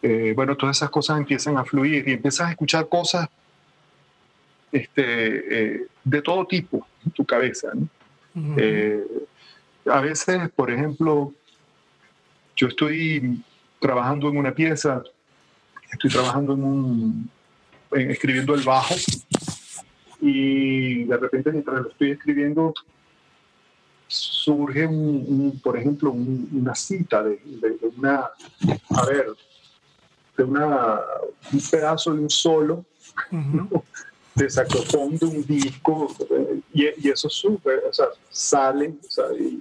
eh, 0.03 0.33
bueno, 0.35 0.57
todas 0.57 0.77
esas 0.77 0.91
cosas 0.91 1.19
empiezan 1.19 1.57
a 1.57 1.65
fluir 1.65 2.09
y 2.09 2.13
empiezas 2.13 2.49
a 2.49 2.51
escuchar 2.51 2.89
cosas 2.89 3.29
este, 4.73 5.75
eh, 5.75 5.87
de 6.03 6.23
todo 6.23 6.47
tipo 6.47 6.87
en 7.05 7.13
tu 7.13 7.25
cabeza. 7.25 7.73
Eh, 8.57 9.05
a 9.87 10.01
veces, 10.01 10.51
por 10.51 10.71
ejemplo, 10.71 11.33
yo 12.57 12.69
estoy 12.69 13.43
trabajando 13.79 14.29
en 14.29 14.39
una 14.39 14.53
pieza, 14.53 15.03
estoy 15.91 16.11
trabajando 16.11 16.55
en 16.55 16.65
un, 16.65 17.31
escribiendo 17.93 18.55
el 18.55 18.63
bajo 18.63 18.95
y 20.21 21.05
de 21.05 21.17
repente 21.17 21.53
mientras 21.53 21.83
lo 21.83 21.91
estoy 21.91 22.13
escribiendo 22.13 22.75
surge, 24.13 24.87
un, 24.87 25.61
por 25.63 25.77
ejemplo, 25.79 26.11
una 26.13 26.75
cita 26.75 27.23
de, 27.23 27.39
una, 27.97 28.31
a 28.91 29.07
ver, 29.07 29.27
de 30.37 30.45
una, 30.45 31.01
un 31.53 31.61
pedazo 31.71 32.15
de 32.15 32.21
un 32.21 32.31
solo 32.31 32.85
de 34.35 34.51
saxofón 34.51 35.17
de 35.19 35.27
un 35.27 35.47
disco 35.47 36.15
y, 36.73 37.09
eso 37.09 37.29
sube, 37.29 37.79
o 37.89 37.93
sea, 37.93 38.07
sale 38.31 38.95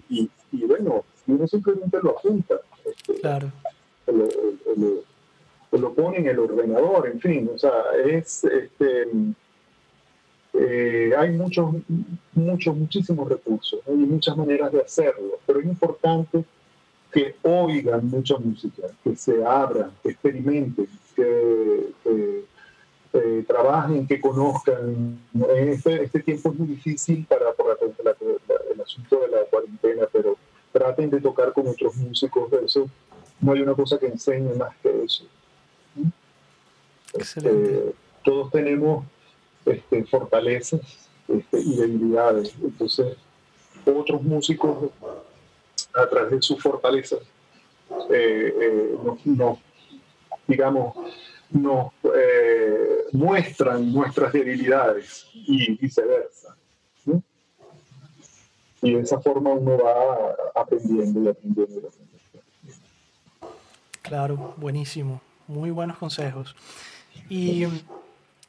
y, 0.09 0.29
y, 0.51 0.65
bueno, 0.65 1.03
uno 1.27 1.47
simplemente 1.47 1.97
lo 2.01 2.11
apunta. 2.11 2.55
Este, 2.85 3.19
claro. 3.19 3.51
Lo, 4.07 5.77
lo, 5.77 5.93
pone 5.93 6.17
en 6.17 6.27
el 6.27 6.39
ordenador, 6.39 7.07
en 7.07 7.19
fin, 7.19 7.49
o 7.53 7.57
sea, 7.57 7.71
es, 8.05 8.43
este, 8.43 9.07
eh, 10.53 11.13
hay 11.17 11.31
muchos, 11.31 11.73
muchos, 12.33 12.75
muchísimos 12.75 13.29
recursos 13.29 13.79
y 13.87 13.91
muchas 13.91 14.35
maneras 14.35 14.71
de 14.71 14.81
hacerlo, 14.81 15.39
pero 15.45 15.59
es 15.59 15.65
importante 15.65 16.43
que 17.11 17.35
oigan 17.43 18.07
mucha 18.07 18.37
música, 18.37 18.83
que 19.03 19.15
se 19.15 19.43
abran, 19.43 19.91
que 20.01 20.09
experimenten, 20.09 20.87
que, 21.15 21.93
eh, 22.05 23.43
trabajen, 23.45 24.07
que 24.07 24.21
conozcan. 24.21 25.19
Este, 25.57 26.03
este, 26.03 26.19
tiempo 26.21 26.51
es 26.51 26.59
muy 26.59 26.67
difícil 26.69 27.25
para, 27.27 27.51
por 27.53 27.77
el 27.81 28.81
asunto 28.81 29.19
de 29.19 29.27
la 29.27 29.43
cuarentena, 29.49 30.07
pero 30.11 30.37
traten 30.71 31.09
de 31.09 31.19
tocar 31.19 31.51
con 31.53 31.67
otros 31.67 31.95
músicos. 31.97 32.51
Eso 32.63 32.89
no 33.41 33.51
hay 33.51 33.61
una 33.61 33.73
cosa 33.73 33.99
que 33.99 34.07
enseñe 34.07 34.53
más 34.55 34.75
que 34.81 35.03
eso. 35.03 35.25
Este, 37.13 37.93
todos 38.23 38.51
tenemos 38.51 39.05
este, 39.65 40.05
fortalezas 40.05 40.81
este, 41.27 41.59
y 41.59 41.75
debilidades. 41.75 42.55
Entonces, 42.63 43.17
otros 43.85 44.21
músicos, 44.21 44.91
a 45.93 46.07
través 46.07 46.31
de 46.31 46.41
sus 46.41 46.61
fortalezas, 46.61 47.19
eh, 48.09 48.53
eh, 48.61 48.95
nos, 49.25 49.59
digamos, 50.47 50.95
nos 51.51 51.91
eh, 52.15 53.03
muestran 53.11 53.91
nuestras 53.91 54.33
debilidades 54.33 55.27
y 55.33 55.75
viceversa. 55.77 56.55
Y 58.83 58.93
de 58.93 59.01
esa 59.01 59.19
forma 59.19 59.51
uno 59.51 59.77
va 59.77 60.35
aprendiendo 60.59 61.21
y 61.21 61.27
aprendiendo 61.27 61.73
y 61.75 61.85
aprendiendo. 61.85 62.11
Claro, 64.01 64.55
buenísimo. 64.57 65.21
Muy 65.47 65.69
buenos 65.69 65.97
consejos. 65.97 66.55
Y 67.29 67.67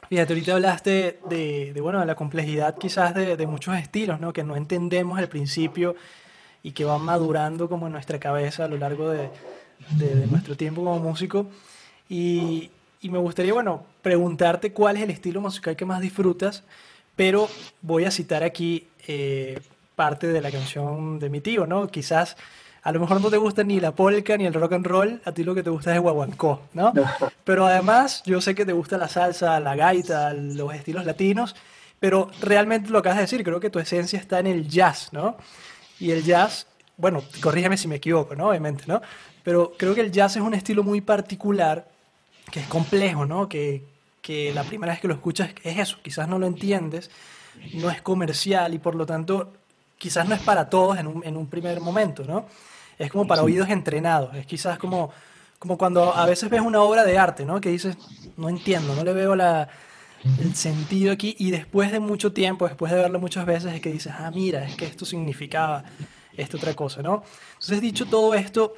fíjate, 0.09 0.33
ahorita 0.33 0.55
hablaste 0.55 1.21
de, 1.29 1.75
bueno, 1.83 2.01
de 2.01 2.07
la 2.07 2.15
complejidad 2.15 2.79
quizás 2.79 3.15
de, 3.15 3.37
de, 3.37 3.47
muchos 3.47 3.77
estilos, 3.77 4.21
¿no? 4.21 4.33
Que 4.33 4.43
no 4.43 4.57
entendemos 4.57 5.19
al 5.19 5.29
principio 5.29 5.95
y 6.63 6.73
que 6.73 6.85
van 6.85 7.03
madurando 7.03 7.69
como 7.69 7.87
en 7.87 7.93
nuestra 7.93 8.19
cabeza 8.19 8.65
a 8.65 8.69
lo 8.69 8.77
largo 8.77 9.11
de, 9.11 9.29
de 9.97 10.27
nuestro 10.27 10.57
tiempo 10.57 10.85
como 10.85 10.99
músico. 10.99 11.47
Y, 12.09 12.71
y 13.01 13.09
me 13.11 13.19
gustaría, 13.19 13.53
bueno, 13.53 13.85
preguntarte 14.01 14.73
cuál 14.73 14.97
es 14.97 15.03
el 15.03 15.11
estilo 15.11 15.41
musical 15.41 15.75
que 15.77 15.85
más 15.85 16.01
disfrutas, 16.01 16.63
pero 17.17 17.49
voy 17.83 18.05
a 18.05 18.11
citar 18.11 18.45
aquí 18.45 18.87
eh, 19.09 19.61
parte 19.97 20.29
de 20.29 20.41
la 20.41 20.51
canción 20.51 21.19
de 21.19 21.29
mi 21.29 21.41
tío, 21.41 21.67
¿no? 21.67 21.89
Quizás 21.89 22.37
a 22.83 22.93
lo 22.93 23.01
mejor 23.01 23.21
no 23.21 23.31
te 23.31 23.37
gusta 23.37 23.65
ni 23.65 23.81
la 23.81 23.93
polka 23.93 24.37
ni 24.37 24.47
el 24.47 24.55
rock 24.55 24.73
and 24.73 24.87
roll, 24.87 25.21
a 25.25 25.33
ti 25.33 25.45
lo 25.45 25.55
que 25.55 25.63
te 25.63 25.71
gusta 25.71 25.91
es 25.91 25.97
el 25.97 26.03
guaguancó, 26.03 26.63
¿no? 26.75 26.93
Pero 27.45 27.67
además 27.67 28.23
yo 28.25 28.41
sé 28.41 28.55
que 28.55 28.65
te 28.65 28.73
gusta 28.73 28.99
la 28.99 29.09
salsa, 29.09 29.59
la 29.61 29.75
gaita, 29.75 30.33
los 30.35 30.73
estilos 30.75 31.05
latinos, 31.05 31.55
pero 31.99 32.29
realmente 32.41 32.91
lo 32.91 32.99
acabas 32.99 33.19
de 33.19 33.23
decir, 33.23 33.45
creo 33.45 33.61
que 33.61 33.71
tu 33.71 33.79
esencia 33.79 34.19
está 34.19 34.41
en 34.41 34.49
el 34.49 34.69
jazz, 34.69 35.13
¿no? 35.13 35.37
Y 36.03 36.11
el 36.11 36.25
jazz, 36.25 36.67
bueno, 36.97 37.23
corrígeme 37.41 37.77
si 37.77 37.87
me 37.87 37.95
equivoco, 37.95 38.35
¿no? 38.35 38.49
Obviamente, 38.49 38.83
¿no? 38.89 39.01
Pero 39.45 39.73
creo 39.79 39.95
que 39.95 40.01
el 40.01 40.11
jazz 40.11 40.35
es 40.35 40.43
un 40.43 40.53
estilo 40.53 40.83
muy 40.83 41.01
particular 41.01 41.87
que 42.51 42.59
es 42.59 42.67
complejo, 42.67 43.25
¿no? 43.25 43.49
Que, 43.49 43.85
que 44.21 44.53
la 44.53 44.65
primera 44.65 44.93
vez 44.93 45.01
que 45.01 45.07
lo 45.07 45.15
escuchas 45.15 45.51
es 45.63 45.79
eso, 45.79 45.99
quizás 46.03 46.27
no 46.27 46.41
lo 46.41 46.49
entiendes, 46.49 47.09
no 47.75 47.89
es 47.89 48.03
comercial 48.03 48.75
y 48.75 48.81
por 48.81 48.97
lo 48.97 49.07
tanto 49.07 49.53
quizás 49.97 50.29
no 50.29 50.35
es 50.35 50.41
para 50.41 50.69
todos 50.69 50.99
en 50.99 51.07
un, 51.07 51.25
en 51.25 51.37
un 51.37 51.47
primer 51.47 51.81
momento, 51.81 52.25
¿no? 52.25 52.47
Es 52.99 53.09
como 53.09 53.29
para 53.29 53.45
oídos 53.45 53.69
entrenados, 53.69 54.35
es 54.35 54.45
quizás 54.45 54.79
como, 54.79 55.13
como 55.61 55.79
cuando 55.79 56.17
a 56.17 56.27
veces 56.27 56.51
ves 56.51 56.63
una 56.63 56.83
obra 56.83 57.05
de 57.05 57.17
arte, 57.17 57.45
¿no? 57.45 57.61
Que 57.61 57.69
dices, 57.69 57.97
no 58.37 58.49
entiendo, 58.49 58.97
no 58.97 59.05
le 59.05 59.13
veo 59.13 59.37
la, 59.37 59.69
el 60.25 60.55
sentido 60.55 61.13
aquí 61.13 61.35
y 61.39 61.51
después 61.51 61.91
de 61.91 62.01
mucho 62.01 62.33
tiempo, 62.33 62.67
después 62.69 62.93
de 62.93 62.99
verlo 62.99 63.19
muchas 63.19 63.45
veces, 63.45 63.75
es 63.75 63.81
que 63.81 63.93
dices, 63.93 64.13
ah, 64.17 64.31
mira, 64.33 64.65
es 64.65 64.77
que 64.77 64.87
esto 64.87 65.05
significaba 65.05 65.85
esta 66.37 66.57
otra 66.57 66.75
cosa, 66.75 67.03
¿no? 67.03 67.25
Entonces, 67.55 67.81
dicho 67.81 68.07
todo 68.07 68.35
esto, 68.35 68.75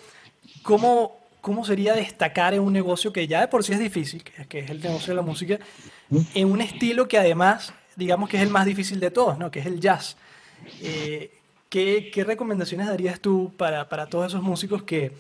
¿cómo, 0.63 1.19
cómo 1.41 1.65
sería 1.65 1.95
destacar 1.95 2.55
en 2.55 2.61
un 2.61 2.73
negocio 2.73 3.13
que 3.13 3.27
ya 3.27 3.43
de 3.43 3.49
por 3.49 3.63
sí 3.63 3.73
es 3.73 3.79
difícil, 3.79 4.23
que, 4.23 4.59
es 4.59 4.71
el 4.71 4.81
negocio 4.81 5.09
de 5.09 5.17
la 5.17 5.23
música, 5.23 5.59
en 6.35 6.51
un 6.51 6.61
estilo 6.61 7.07
que 7.09 7.19
además, 7.19 7.75
digamos 7.97 8.29
que 8.29 8.39
es 8.39 8.43
el 8.43 8.51
más 8.51 8.65
difícil 8.65 8.99
de 8.99 9.11
todos, 9.11 9.39
¿no? 9.39 9.51
que 9.51 9.61
es 9.61 9.67
el 9.67 9.81
jazz. 9.81 10.17
Eh, 10.81 11.31
¿qué, 11.69 12.11
¿qué, 12.13 12.25
recomendaciones 12.25 12.87
darías 12.87 13.21
tú 13.21 13.53
para, 13.57 13.89
para 13.89 14.07
todos 14.07 14.29
esos 14.29 14.43
músicos 14.43 14.83
que, 14.83 15.13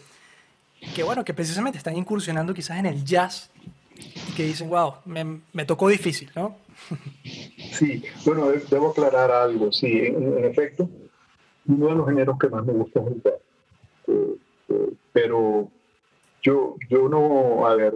que, 0.94 1.02
bueno, 1.02 1.24
que 1.24 1.34
precisamente 1.34 1.76
están 1.76 1.96
incursionando 1.96 2.54
quizás 2.54 2.78
en 2.78 2.86
el 2.86 3.04
jazz 3.04 3.50
que 4.36 4.44
dicen, 4.44 4.68
wow, 4.68 4.94
me, 5.04 5.40
me 5.52 5.64
tocó 5.64 5.88
difícil, 5.88 6.30
¿no? 6.34 6.56
Sí, 7.72 8.02
bueno, 8.24 8.50
debo 8.70 8.90
aclarar 8.90 9.30
algo, 9.30 9.72
sí, 9.72 10.06
en, 10.06 10.44
efecto, 10.44 10.88
uno 11.66 11.88
de 11.88 11.94
los 11.94 12.08
géneros 12.08 12.38
que 12.38 12.48
más 12.48 12.64
me 12.64 12.72
gusta 12.72 13.00
es 13.00 13.06
el 13.06 13.22
jazz, 13.22 13.34
eh, 14.08 14.36
eh, 14.68 14.92
pero 15.12 15.68
yo, 16.42 16.76
yo 16.88 17.08
no, 17.08 17.66
a 17.66 17.74
ver, 17.76 17.94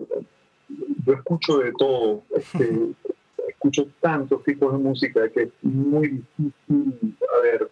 yo 1.07 1.13
escucho 1.13 1.59
de 1.59 1.73
todo, 1.73 2.23
este, 2.35 2.89
escucho 3.49 3.89
tantos 4.01 4.43
tipos 4.45 4.73
de 4.73 4.79
música 4.79 5.29
que 5.31 5.43
es 5.43 5.51
muy 5.63 6.23
difícil, 6.37 7.17
a 7.37 7.43
ver, 7.43 7.71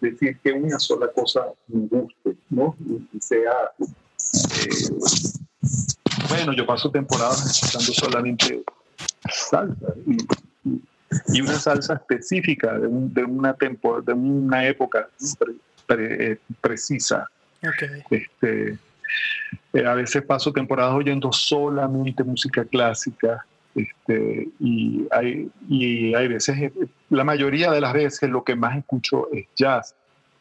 decir 0.00 0.38
que 0.42 0.52
una 0.52 0.78
sola 0.78 1.08
cosa 1.08 1.46
me 1.68 1.86
guste, 1.86 2.36
¿no? 2.50 2.76
Y, 3.12 3.20
sea... 3.20 3.72
Eh, 3.78 4.88
bueno, 6.36 6.52
yo 6.52 6.66
paso 6.66 6.90
temporadas 6.90 7.44
escuchando 7.46 7.92
solamente 7.92 8.62
salsa 9.30 9.94
y, 10.06 10.16
y 11.32 11.40
una 11.40 11.54
salsa 11.54 11.94
específica 11.94 12.78
de, 12.78 12.88
de 12.88 13.24
una, 13.24 13.54
tempo, 13.54 14.00
de 14.02 14.12
una 14.12 14.66
época 14.66 15.08
precisa. 16.60 17.28
Okay. 17.58 18.02
Este, 18.10 18.78
eh, 19.72 19.86
a 19.86 19.94
veces 19.94 20.22
paso 20.22 20.52
temporadas 20.52 20.94
oyendo 20.94 21.32
solamente 21.32 22.22
música 22.22 22.64
clásica 22.64 23.44
este, 23.74 24.48
y, 24.58 25.06
hay, 25.10 25.50
y 25.68 26.14
hay 26.14 26.28
veces, 26.28 26.72
la 27.10 27.24
mayoría 27.24 27.70
de 27.70 27.80
las 27.80 27.92
veces 27.92 28.30
lo 28.30 28.42
que 28.42 28.56
más 28.56 28.76
escucho 28.78 29.28
es 29.32 29.46
jazz, 29.54 29.94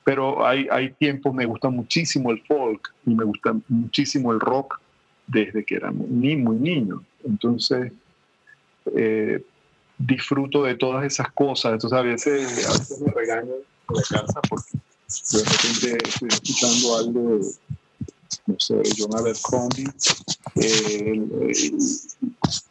pero 0.03 0.45
hay, 0.45 0.67
hay 0.71 0.91
tiempos, 0.93 1.33
me 1.33 1.45
gusta 1.45 1.69
muchísimo 1.69 2.31
el 2.31 2.41
folk 2.43 2.93
y 3.05 3.13
me 3.13 3.23
gusta 3.23 3.55
muchísimo 3.67 4.31
el 4.31 4.39
rock 4.39 4.79
desde 5.27 5.63
que 5.63 5.75
era 5.75 5.91
muy, 5.91 6.35
muy 6.35 6.57
niño. 6.57 7.03
Entonces, 7.23 7.91
eh, 8.95 9.43
disfruto 9.97 10.63
de 10.63 10.75
todas 10.75 11.05
esas 11.05 11.31
cosas. 11.31 11.73
Entonces, 11.73 11.97
a 11.97 12.01
veces, 12.01 12.67
a 12.67 12.73
veces 12.73 13.01
me 13.01 13.11
regaño 13.11 13.53
en 13.53 13.95
la 13.95 14.01
casa 14.01 14.41
porque 14.49 14.77
de 15.31 15.43
repente 15.43 16.07
estoy 16.07 16.29
escuchando 16.29 16.97
algo 16.97 17.37
de 17.37 17.45
no 18.47 18.55
sé, 18.59 18.81
John 18.97 19.15
Abercrombie, 19.17 19.87
eh, 20.55 21.21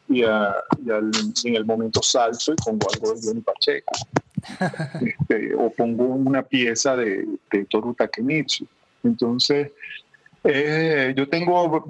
y, 0.09 0.23
a, 0.23 0.55
y 0.85 0.91
al, 0.91 1.11
en 1.45 1.57
el 1.57 1.65
momento 1.65 2.03
salto 2.03 2.53
y 2.53 2.57
pongo 2.57 2.87
algo 2.93 3.15
de 3.15 3.21
Johnny 3.23 3.41
Pacheco. 3.41 3.93
este, 5.01 5.55
o 5.55 5.71
pongo 5.71 6.05
una 6.05 6.43
pieza 6.43 6.97
de, 6.97 7.27
de 7.51 7.65
Toru 7.65 7.95
Takemitsu. 7.95 8.67
Entonces, 9.03 9.71
eh, 10.47 11.15
yo 11.17 11.27
tengo 11.27 11.87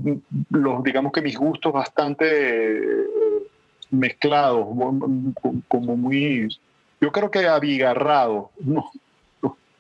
los, 0.51 0.85
digamos 0.85 1.11
que 1.11 1.21
mis 1.21 1.37
gustos 1.37 1.73
bastante 1.73 2.77
eh, 2.77 3.07
mezclados, 3.91 4.65
como 5.67 5.97
muy, 5.97 6.49
yo 7.01 7.11
creo 7.11 7.33
que 7.33 7.49
abigarrado, 7.49 8.53
no, 8.61 8.93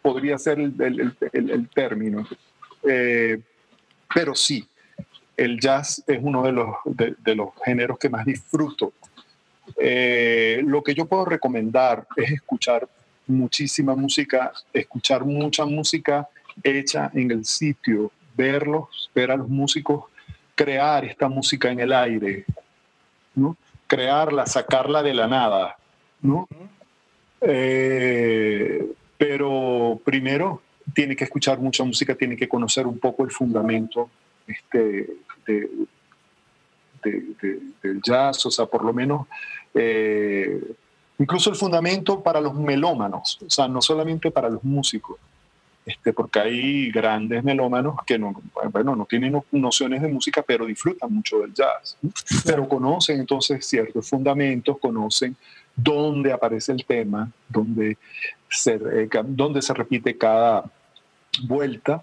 podría 0.02 0.38
ser 0.38 0.58
el, 0.58 1.14
el, 1.32 1.68
término. 1.68 2.26
Eh, 2.82 3.40
pero 4.12 4.34
sí, 4.34 4.68
el 5.36 5.60
jazz 5.60 6.02
es 6.08 6.18
uno 6.20 6.42
de 6.42 6.52
los, 6.52 6.74
de, 6.84 7.34
los 7.34 7.50
géneros 7.64 7.96
que 7.96 8.08
más 8.08 8.26
disfruto. 8.26 8.92
lo 9.76 10.82
que 10.82 10.94
yo 10.94 11.06
puedo 11.06 11.24
recomendar 11.24 12.06
es 12.16 12.32
escuchar 12.32 12.88
muchísima 13.28 13.94
música, 13.94 14.52
escuchar 14.72 15.24
mucha 15.24 15.64
música 15.64 16.28
hecha 16.62 17.10
en 17.14 17.30
el 17.30 17.44
sitio 17.44 18.10
verlos, 18.37 19.11
ver 19.14 19.30
a 19.30 19.37
los 19.37 19.49
músicos 19.49 20.05
crear 20.55 21.05
esta 21.05 21.28
música 21.28 21.70
en 21.70 21.80
el 21.80 21.93
aire, 21.93 22.45
¿no? 23.35 23.57
crearla, 23.87 24.47
sacarla 24.47 25.03
de 25.03 25.14
la 25.14 25.26
nada. 25.26 25.76
¿no? 26.22 26.49
Eh, 27.41 28.93
pero 29.18 30.01
primero 30.05 30.62
tiene 30.95 31.14
que 31.14 31.24
escuchar 31.24 31.59
mucha 31.59 31.85
música, 31.85 32.14
tiene 32.14 32.37
que 32.37 32.49
conocer 32.49 32.87
un 32.87 32.99
poco 32.99 33.24
el 33.24 33.30
fundamento 33.30 34.11
este, 34.47 35.09
del 37.03 38.01
jazz, 38.03 38.47
o 38.47 38.51
sea, 38.51 38.66
por 38.66 38.85
lo 38.85 38.93
menos, 38.93 39.26
eh, 39.74 40.74
incluso 41.18 41.51
el 41.51 41.57
fundamento 41.57 42.22
para 42.22 42.41
los 42.41 42.55
melómanos, 42.55 43.39
o 43.47 43.51
sea, 43.51 43.68
no 43.68 43.82
solamente 43.82 44.30
para 44.30 44.49
los 44.49 44.64
músicos. 44.64 45.18
Este, 45.87 46.14
porque 46.14 46.41
hay 46.41 46.91
grandes 46.91 47.45
melómanos 47.45 47.97
que 48.07 48.18
no, 48.18 48.35
bueno, 48.72 48.97
no 48.97 49.05
tienen 49.05 49.39
nociones 49.53 50.01
de 50.01 50.09
música, 50.09 50.43
pero 50.43 50.64
disfrutan 50.64 51.12
mucho 51.12 51.41
del 51.41 51.53
jazz, 51.53 51.99
pero 52.47 52.66
conocen 52.66 53.20
entonces 53.20 53.66
ciertos 53.66 54.09
fundamentos, 54.09 54.78
conocen 54.78 55.37
dónde 55.76 56.32
aparece 56.32 56.72
el 56.72 56.87
tema, 56.87 57.30
dónde 57.51 57.99
se, 58.49 58.74
eh, 58.76 59.09
dónde 59.26 59.61
se 59.61 59.74
repite 59.74 60.16
cada 60.16 60.64
vuelta, 61.43 62.03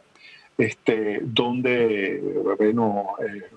este, 0.57 1.19
donde, 1.23 2.21
bueno, 2.59 3.15
eh, 3.19 3.49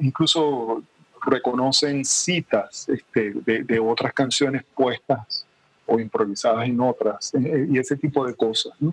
incluso 0.00 0.82
reconocen 1.24 2.04
citas 2.04 2.88
este, 2.88 3.32
de, 3.32 3.62
de, 3.62 3.78
otras 3.78 4.12
canciones 4.12 4.64
puestas 4.74 5.46
o 5.86 6.00
improvisadas 6.00 6.66
en 6.66 6.80
otras, 6.80 7.32
eh, 7.34 7.68
y 7.70 7.78
ese 7.78 7.96
tipo 7.96 8.26
de 8.26 8.34
cosas. 8.34 8.72
¿no? 8.80 8.92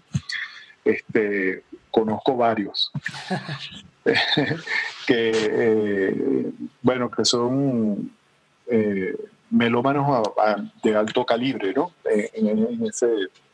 Este, 0.86 1.64
conozco 1.92 2.38
varios. 2.38 2.92
que, 5.08 5.32
eh, 5.34 6.52
bueno, 6.82 7.10
que 7.10 7.26
son 7.26 8.12
eh, 8.68 9.16
melómanos 9.50 10.28
de 10.84 10.96
alto 10.96 11.26
calibre, 11.26 11.74
¿no? 11.74 11.92
Eh, 12.10 12.30
en, 12.34 12.86
ese 12.86 13.08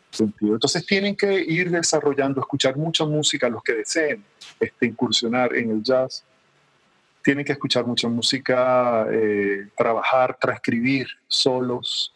sentido. 0.10 0.56
Entonces 0.56 0.86
tienen 0.86 1.16
que 1.16 1.40
ir 1.40 1.72
desarrollando, 1.72 2.42
escuchar 2.42 2.76
mucha 2.76 3.06
música, 3.06 3.48
los 3.48 3.64
que 3.64 3.74
deseen 3.74 4.24
este, 4.60 4.88
incursionar 4.88 5.56
en 5.56 5.72
el 5.72 5.82
jazz. 5.82 6.24
Tienen 7.24 7.46
que 7.46 7.54
escuchar 7.54 7.86
mucha 7.86 8.10
música, 8.10 9.08
trabajar, 9.78 10.36
transcribir 10.42 11.08
solos. 11.28 12.14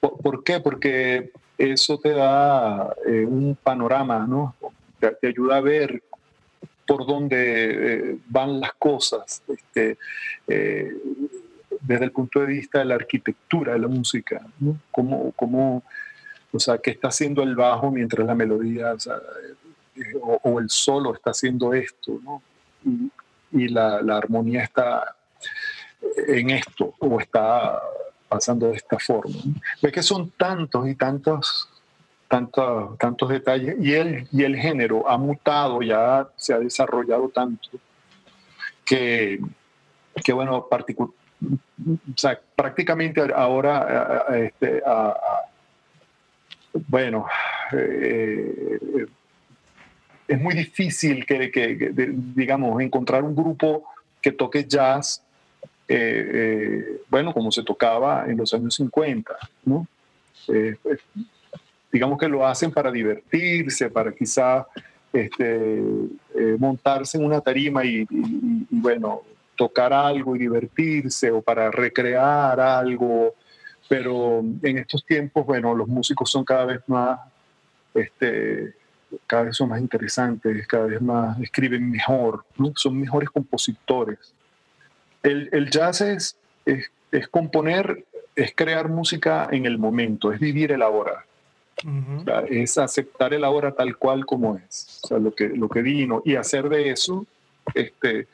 ¿Por 0.00 0.44
qué? 0.44 0.60
Porque 0.60 1.32
eso 1.60 1.98
te 1.98 2.10
da 2.10 2.94
eh, 3.06 3.24
un 3.26 3.56
panorama, 3.62 4.26
¿no? 4.26 4.54
Te, 4.98 5.28
ayuda 5.28 5.56
a 5.56 5.60
ver 5.60 6.02
por 6.86 7.06
dónde 7.06 7.36
eh, 8.12 8.18
van 8.28 8.60
las 8.60 8.72
cosas 8.74 9.42
este, 9.46 9.98
eh, 10.48 10.90
desde 11.82 12.04
el 12.04 12.12
punto 12.12 12.40
de 12.40 12.46
vista 12.46 12.78
de 12.78 12.86
la 12.86 12.94
arquitectura 12.94 13.74
de 13.74 13.78
la 13.78 13.88
música, 13.88 14.40
¿no? 14.58 14.78
Cómo, 14.90 15.82
o 16.52 16.58
sea, 16.58 16.78
qué 16.78 16.90
está 16.92 17.08
haciendo 17.08 17.42
el 17.42 17.54
bajo 17.54 17.90
mientras 17.90 18.26
la 18.26 18.34
melodía 18.34 18.94
o, 20.22 20.60
el 20.60 20.70
solo 20.70 21.14
está 21.14 21.30
haciendo 21.30 21.74
esto, 21.74 22.20
¿no? 22.24 22.42
Y, 23.52 23.68
la 23.68 23.98
armonía 24.16 24.62
está 24.62 25.16
en 26.28 26.50
esto 26.50 26.94
o 27.00 27.20
está 27.20 27.80
pasando 28.30 28.68
de 28.68 28.76
esta 28.76 28.98
forma. 28.98 29.34
Ve 29.82 29.90
que 29.90 30.02
son 30.02 30.30
tantos 30.30 30.88
y 30.88 30.94
tantos, 30.94 31.68
tantos, 32.28 32.96
tantos 32.96 33.28
detalles 33.28 33.74
y 33.80 33.92
el, 33.92 34.28
y 34.30 34.44
el 34.44 34.56
género 34.56 35.08
ha 35.10 35.18
mutado, 35.18 35.82
ya 35.82 36.28
se 36.36 36.54
ha 36.54 36.60
desarrollado 36.60 37.28
tanto 37.28 37.68
que, 38.84 39.40
que 40.24 40.32
bueno, 40.32 40.68
prácticamente 42.56 43.20
ahora, 43.34 44.26
este, 44.32 44.80
bueno, 46.88 47.26
eh, 47.72 49.06
es 50.28 50.40
muy 50.40 50.54
difícil 50.54 51.26
que, 51.26 51.50
que, 51.50 51.92
digamos, 52.34 52.80
encontrar 52.80 53.24
un 53.24 53.34
grupo 53.34 53.84
que 54.22 54.30
toque 54.30 54.64
jazz 54.64 55.24
eh, 55.92 56.30
eh, 56.32 57.02
bueno, 57.10 57.34
como 57.34 57.50
se 57.50 57.64
tocaba 57.64 58.24
en 58.28 58.36
los 58.36 58.54
años 58.54 58.76
50, 58.76 59.36
¿no? 59.64 59.88
Eh, 60.46 60.76
pues, 60.80 61.00
digamos 61.90 62.16
que 62.16 62.28
lo 62.28 62.46
hacen 62.46 62.70
para 62.70 62.92
divertirse, 62.92 63.90
para 63.90 64.12
quizá 64.12 64.68
este, 65.12 65.82
montarse 66.60 67.18
en 67.18 67.24
una 67.24 67.40
tarima 67.40 67.84
y, 67.84 68.06
bueno, 68.70 69.22
tocar 69.56 69.92
algo 69.92 70.36
y 70.36 70.38
divertirse 70.38 71.32
o 71.32 71.42
para 71.42 71.72
recrear 71.72 72.60
algo, 72.60 73.34
pero 73.88 74.44
en 74.62 74.78
estos 74.78 75.04
tiempos, 75.04 75.44
bueno, 75.44 75.74
los 75.74 75.88
músicos 75.88 76.30
son 76.30 76.44
cada 76.44 76.66
vez 76.66 76.82
más, 76.86 77.18
este, 77.94 78.74
cada 79.26 79.42
vez 79.42 79.56
son 79.56 79.70
más 79.70 79.80
interesantes, 79.80 80.68
cada 80.68 80.86
vez 80.86 81.02
más 81.02 81.40
escriben 81.40 81.90
mejor, 81.90 82.44
son 82.76 83.00
mejores 83.00 83.28
compositores 83.28 84.36
el, 85.22 85.70
jazz 85.70 86.00
es, 86.00 86.36
es, 86.64 87.28
componer, 87.28 88.04
es 88.34 88.52
crear 88.54 88.88
música 88.88 89.48
en 89.50 89.66
el 89.66 89.78
momento, 89.78 90.32
es 90.32 90.40
vivir 90.40 90.72
el 90.72 90.82
ahora. 90.82 91.24
es 92.48 92.78
aceptar 92.78 93.32
el 93.34 93.44
ahora 93.44 93.72
tal 93.72 93.96
cual 93.96 94.26
como 94.26 94.56
es, 94.56 95.00
o 95.04 95.08
sea, 95.08 95.18
lo 95.18 95.34
que, 95.34 95.48
lo 95.48 95.68
que 95.68 95.82
vino, 95.82 96.22
y 96.24 96.36
hacer 96.36 96.68
de 96.68 96.90
eso 96.90 97.26
este, 97.74 98.26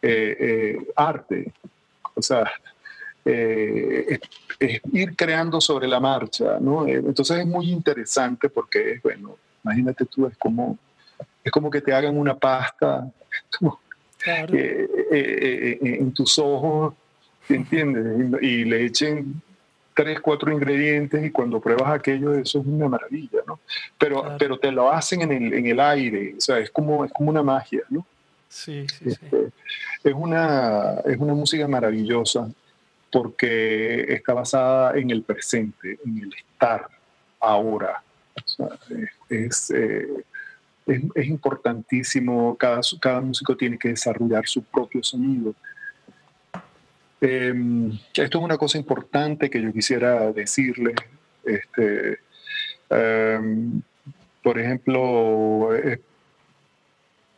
eh, 0.00 0.36
eh, 0.40 0.86
arte. 0.96 1.52
O 2.14 2.22
sea, 2.22 2.50
eh, 3.24 4.18
es, 4.58 4.80
ir 4.92 5.16
creando 5.16 5.60
sobre 5.60 5.88
la 5.88 6.00
marcha, 6.00 6.58
¿no? 6.60 6.86
Entonces 6.86 7.38
es 7.38 7.46
muy 7.46 7.70
interesante 7.70 8.48
porque, 8.48 9.00
bueno, 9.02 9.36
imagínate 9.64 10.06
tú, 10.06 10.26
es 10.26 10.36
como, 10.38 10.78
es 11.44 11.52
como 11.52 11.70
que 11.70 11.80
te 11.80 11.92
hagan 11.92 12.16
una 12.16 12.36
pasta, 12.36 13.10
eh, 14.26 14.88
eh, 15.10 15.78
eh, 15.80 15.96
en 16.00 16.12
tus 16.12 16.38
ojos, 16.38 16.94
¿entiendes? 17.48 18.42
Y, 18.42 18.64
le 18.64 18.86
echen 18.86 19.40
tres, 19.94 20.20
cuatro 20.20 20.52
ingredientes 20.52 21.24
y 21.24 21.30
cuando 21.30 21.60
pruebas 21.60 21.90
aquello, 21.90 22.34
eso 22.34 22.60
es 22.60 22.66
una 22.66 22.88
maravilla, 22.88 23.40
¿no? 23.46 23.60
Pero, 23.96 24.36
pero 24.38 24.58
te 24.58 24.70
lo 24.70 24.90
hacen 24.90 25.22
en 25.22 25.32
el, 25.32 25.54
en 25.54 25.66
el 25.66 25.80
aire, 25.80 26.34
o 26.36 26.40
sea, 26.40 26.58
es 26.58 26.70
como, 26.70 27.04
es 27.04 27.12
como 27.12 27.30
una 27.30 27.42
magia, 27.42 27.82
¿no? 27.90 28.06
Sí, 28.48 28.86
sí, 28.88 29.10
sí. 29.10 29.10
Este, 29.10 29.50
es, 30.04 30.14
una, 30.14 31.00
es 31.04 31.16
una 31.18 31.34
música 31.34 31.68
maravillosa 31.68 32.48
porque 33.10 34.12
está 34.12 34.34
basada 34.34 34.96
en 34.96 35.10
el 35.10 35.22
presente, 35.22 35.98
en 36.04 36.18
el 36.18 36.34
estar 36.34 36.88
ahora. 37.40 38.02
O 38.34 38.48
sea, 38.48 38.68
es, 39.28 39.70
es, 39.70 40.08
importantísimo, 41.16 42.56
cada, 42.56 42.80
cada 43.00 43.20
músico 43.20 43.56
tiene 43.56 43.78
que 43.78 43.90
desarrollar 43.90 44.46
su 44.46 44.62
propio 44.62 45.02
sonido. 45.02 45.54
Em, 47.20 47.90
esto 48.14 48.38
es 48.38 48.44
una 48.44 48.56
cosa 48.56 48.78
importante 48.78 49.50
que 49.50 49.60
yo 49.60 49.72
quisiera 49.72 50.32
decirle. 50.32 50.94
Este, 51.44 52.18
em, 52.90 53.82
por 54.42 54.58
ejemplo, 54.58 55.74
eh, 55.74 56.00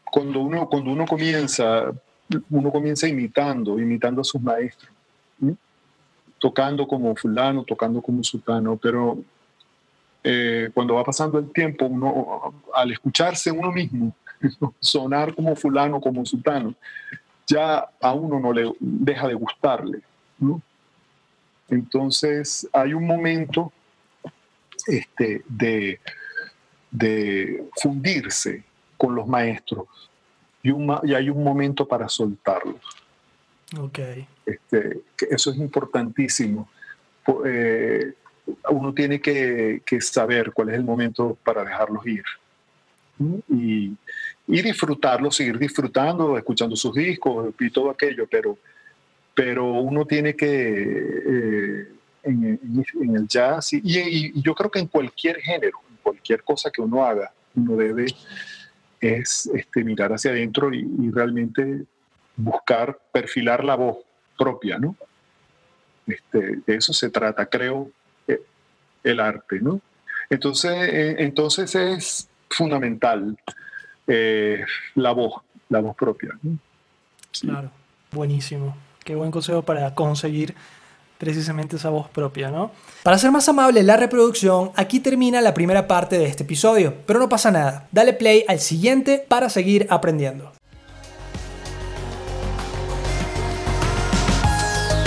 cuando, 0.05 0.41
uno, 0.41 0.69
cuando 0.69 0.93
uno 0.93 1.07
comienza, 1.07 1.93
uno 2.51 2.71
comienza 2.71 3.09
imitando, 3.09 3.79
imitando 3.79 4.21
a 4.21 4.25
sus 4.25 4.41
maestros, 4.41 4.93
tocando 6.39 6.87
como 6.87 7.15
fulano, 7.17 7.65
tocando 7.65 8.01
como 8.01 8.23
sultano, 8.23 8.77
pero 8.77 9.23
eh, 10.23 10.71
cuando 10.75 10.95
va 10.95 11.05
pasando 11.05 11.39
el 11.39 11.53
tiempo, 11.53 11.87
uno, 11.87 12.55
al 12.75 12.93
escucharse 12.93 13.51
uno 13.51 13.73
mismo, 13.73 14.15
sonar 14.81 15.35
como 15.35 15.57
fulano, 15.57 16.01
como 16.01 16.25
sultano, 16.25 16.75
ya 17.47 17.89
a 18.01 18.13
uno 18.13 18.39
no 18.39 18.53
le 18.53 18.73
deja 18.79 19.27
de 19.29 19.35
gustarle. 19.35 20.01
Entonces 21.69 22.69
hay 22.73 22.95
un 22.95 23.07
momento 23.07 23.73
este, 24.87 25.43
de, 25.49 26.01
de 26.91 27.65
fundirse 27.81 28.65
con 28.97 29.15
los 29.15 29.27
maestros 29.27 29.87
y, 30.63 30.71
y 30.71 31.15
hay 31.15 31.31
un 31.31 31.43
momento 31.43 31.87
para 31.87 32.09
soltarlos. 32.09 32.81
Okay. 33.79 34.27
Este, 34.45 35.03
eso 35.31 35.51
es 35.51 35.57
importantísimo. 35.57 36.69
Eh, 37.45 38.15
uno 38.71 38.95
tiene 38.95 39.21
que, 39.21 39.83
saber 40.01 40.53
cuál 40.53 40.71
es 40.71 40.77
el 40.77 40.85
momento 40.85 41.37
para 41.45 41.65
dejarlos 41.65 42.07
ir. 42.07 42.25
Y, 43.49 43.93
y, 44.47 44.63
disfrutarlo, 44.63 45.31
seguir 45.31 45.59
disfrutando, 45.59 46.39
escuchando 46.39 46.75
sus 46.75 46.95
discos 46.95 47.53
y 47.59 47.71
todo 47.71 47.91
aquello, 47.91 48.27
pero, 48.31 48.57
pero 49.35 49.73
uno 49.73 50.07
tiene 50.07 50.35
que, 50.35 50.47
eh, 51.27 51.89
en, 52.23 53.17
el 53.17 53.29
jazz, 53.29 53.73
y, 53.73 54.41
yo 54.43 54.55
creo 54.55 54.71
que 54.71 54.79
en 54.79 54.87
cualquier 54.87 55.41
género, 55.41 55.79
cualquier 56.03 56.43
cosa 56.43 56.71
que 56.71 56.81
uno 56.81 57.05
haga, 57.05 57.33
uno 57.55 57.77
debe 57.77 58.07
es 59.01 59.51
este, 59.55 59.83
mirar 59.83 60.13
hacia 60.13 60.31
adentro 60.31 60.73
y, 60.73 61.11
realmente 61.11 61.85
buscar 62.37 62.99
perfilar 63.13 63.65
la 63.65 63.75
voz 63.75 63.99
propia, 64.39 64.79
¿no? 64.79 64.97
Este, 66.07 66.57
de 66.67 66.75
eso 66.75 66.93
se 66.93 67.11
trata, 67.11 67.47
creo, 67.47 67.91
el 69.03 69.21
arte, 69.21 69.61
¿no? 69.61 69.81
Entonces, 70.29 70.73
eh, 70.73 71.17
entonces 71.19 71.75
es 71.75 72.29
fundamental 72.49 73.37
eh, 74.07 74.65
la 74.95 75.13
voz, 75.13 75.35
la 75.69 75.81
voz 75.81 75.97
propia. 75.97 76.31
Claro, 77.41 77.71
buenísimo. 78.13 78.77
Qué 79.05 79.15
buen 79.15 79.31
consejo 79.31 79.63
para 79.63 79.95
conseguir 79.95 80.55
precisamente 81.19 81.77
esa 81.77 81.91
voz 81.91 82.09
propia, 82.09 82.51
¿no? 82.51 82.73
Para 83.03 83.19
ser 83.19 83.31
más 83.31 83.49
amable 83.49 83.83
la 83.83 83.97
reproducción, 83.97 84.73
aquí 84.75 85.01
termina 85.01 85.41
la 85.41 85.53
primera 85.53 85.87
parte 85.87 86.19
de 86.19 86.27
este 86.27 86.45
episodio, 86.45 86.95
pero 87.07 87.19
no 87.19 87.29
pasa 87.29 87.51
nada. 87.51 87.89
Dale 87.93 88.15
play 88.15 88.45
al 88.49 88.59
siguiente 88.59 89.25
para 89.29 89.51
seguir 89.51 89.87
aprendiendo. 89.91 90.53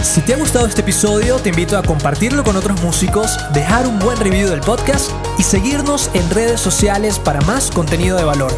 Si 0.03 0.21
te 0.21 0.33
ha 0.33 0.37
gustado 0.37 0.67
este 0.67 0.81
episodio, 0.81 1.37
te 1.37 1.49
invito 1.49 1.77
a 1.77 1.81
compartirlo 1.81 2.43
con 2.43 2.57
otros 2.57 2.81
músicos, 2.81 3.37
dejar 3.53 3.87
un 3.87 3.99
buen 3.99 4.17
review 4.17 4.49
del 4.49 4.59
podcast 4.59 5.09
y 5.39 5.43
seguirnos 5.43 6.11
en 6.13 6.29
redes 6.29 6.59
sociales 6.59 7.17
para 7.17 7.39
más 7.41 7.71
contenido 7.71 8.17
de 8.17 8.25
valor. 8.25 8.51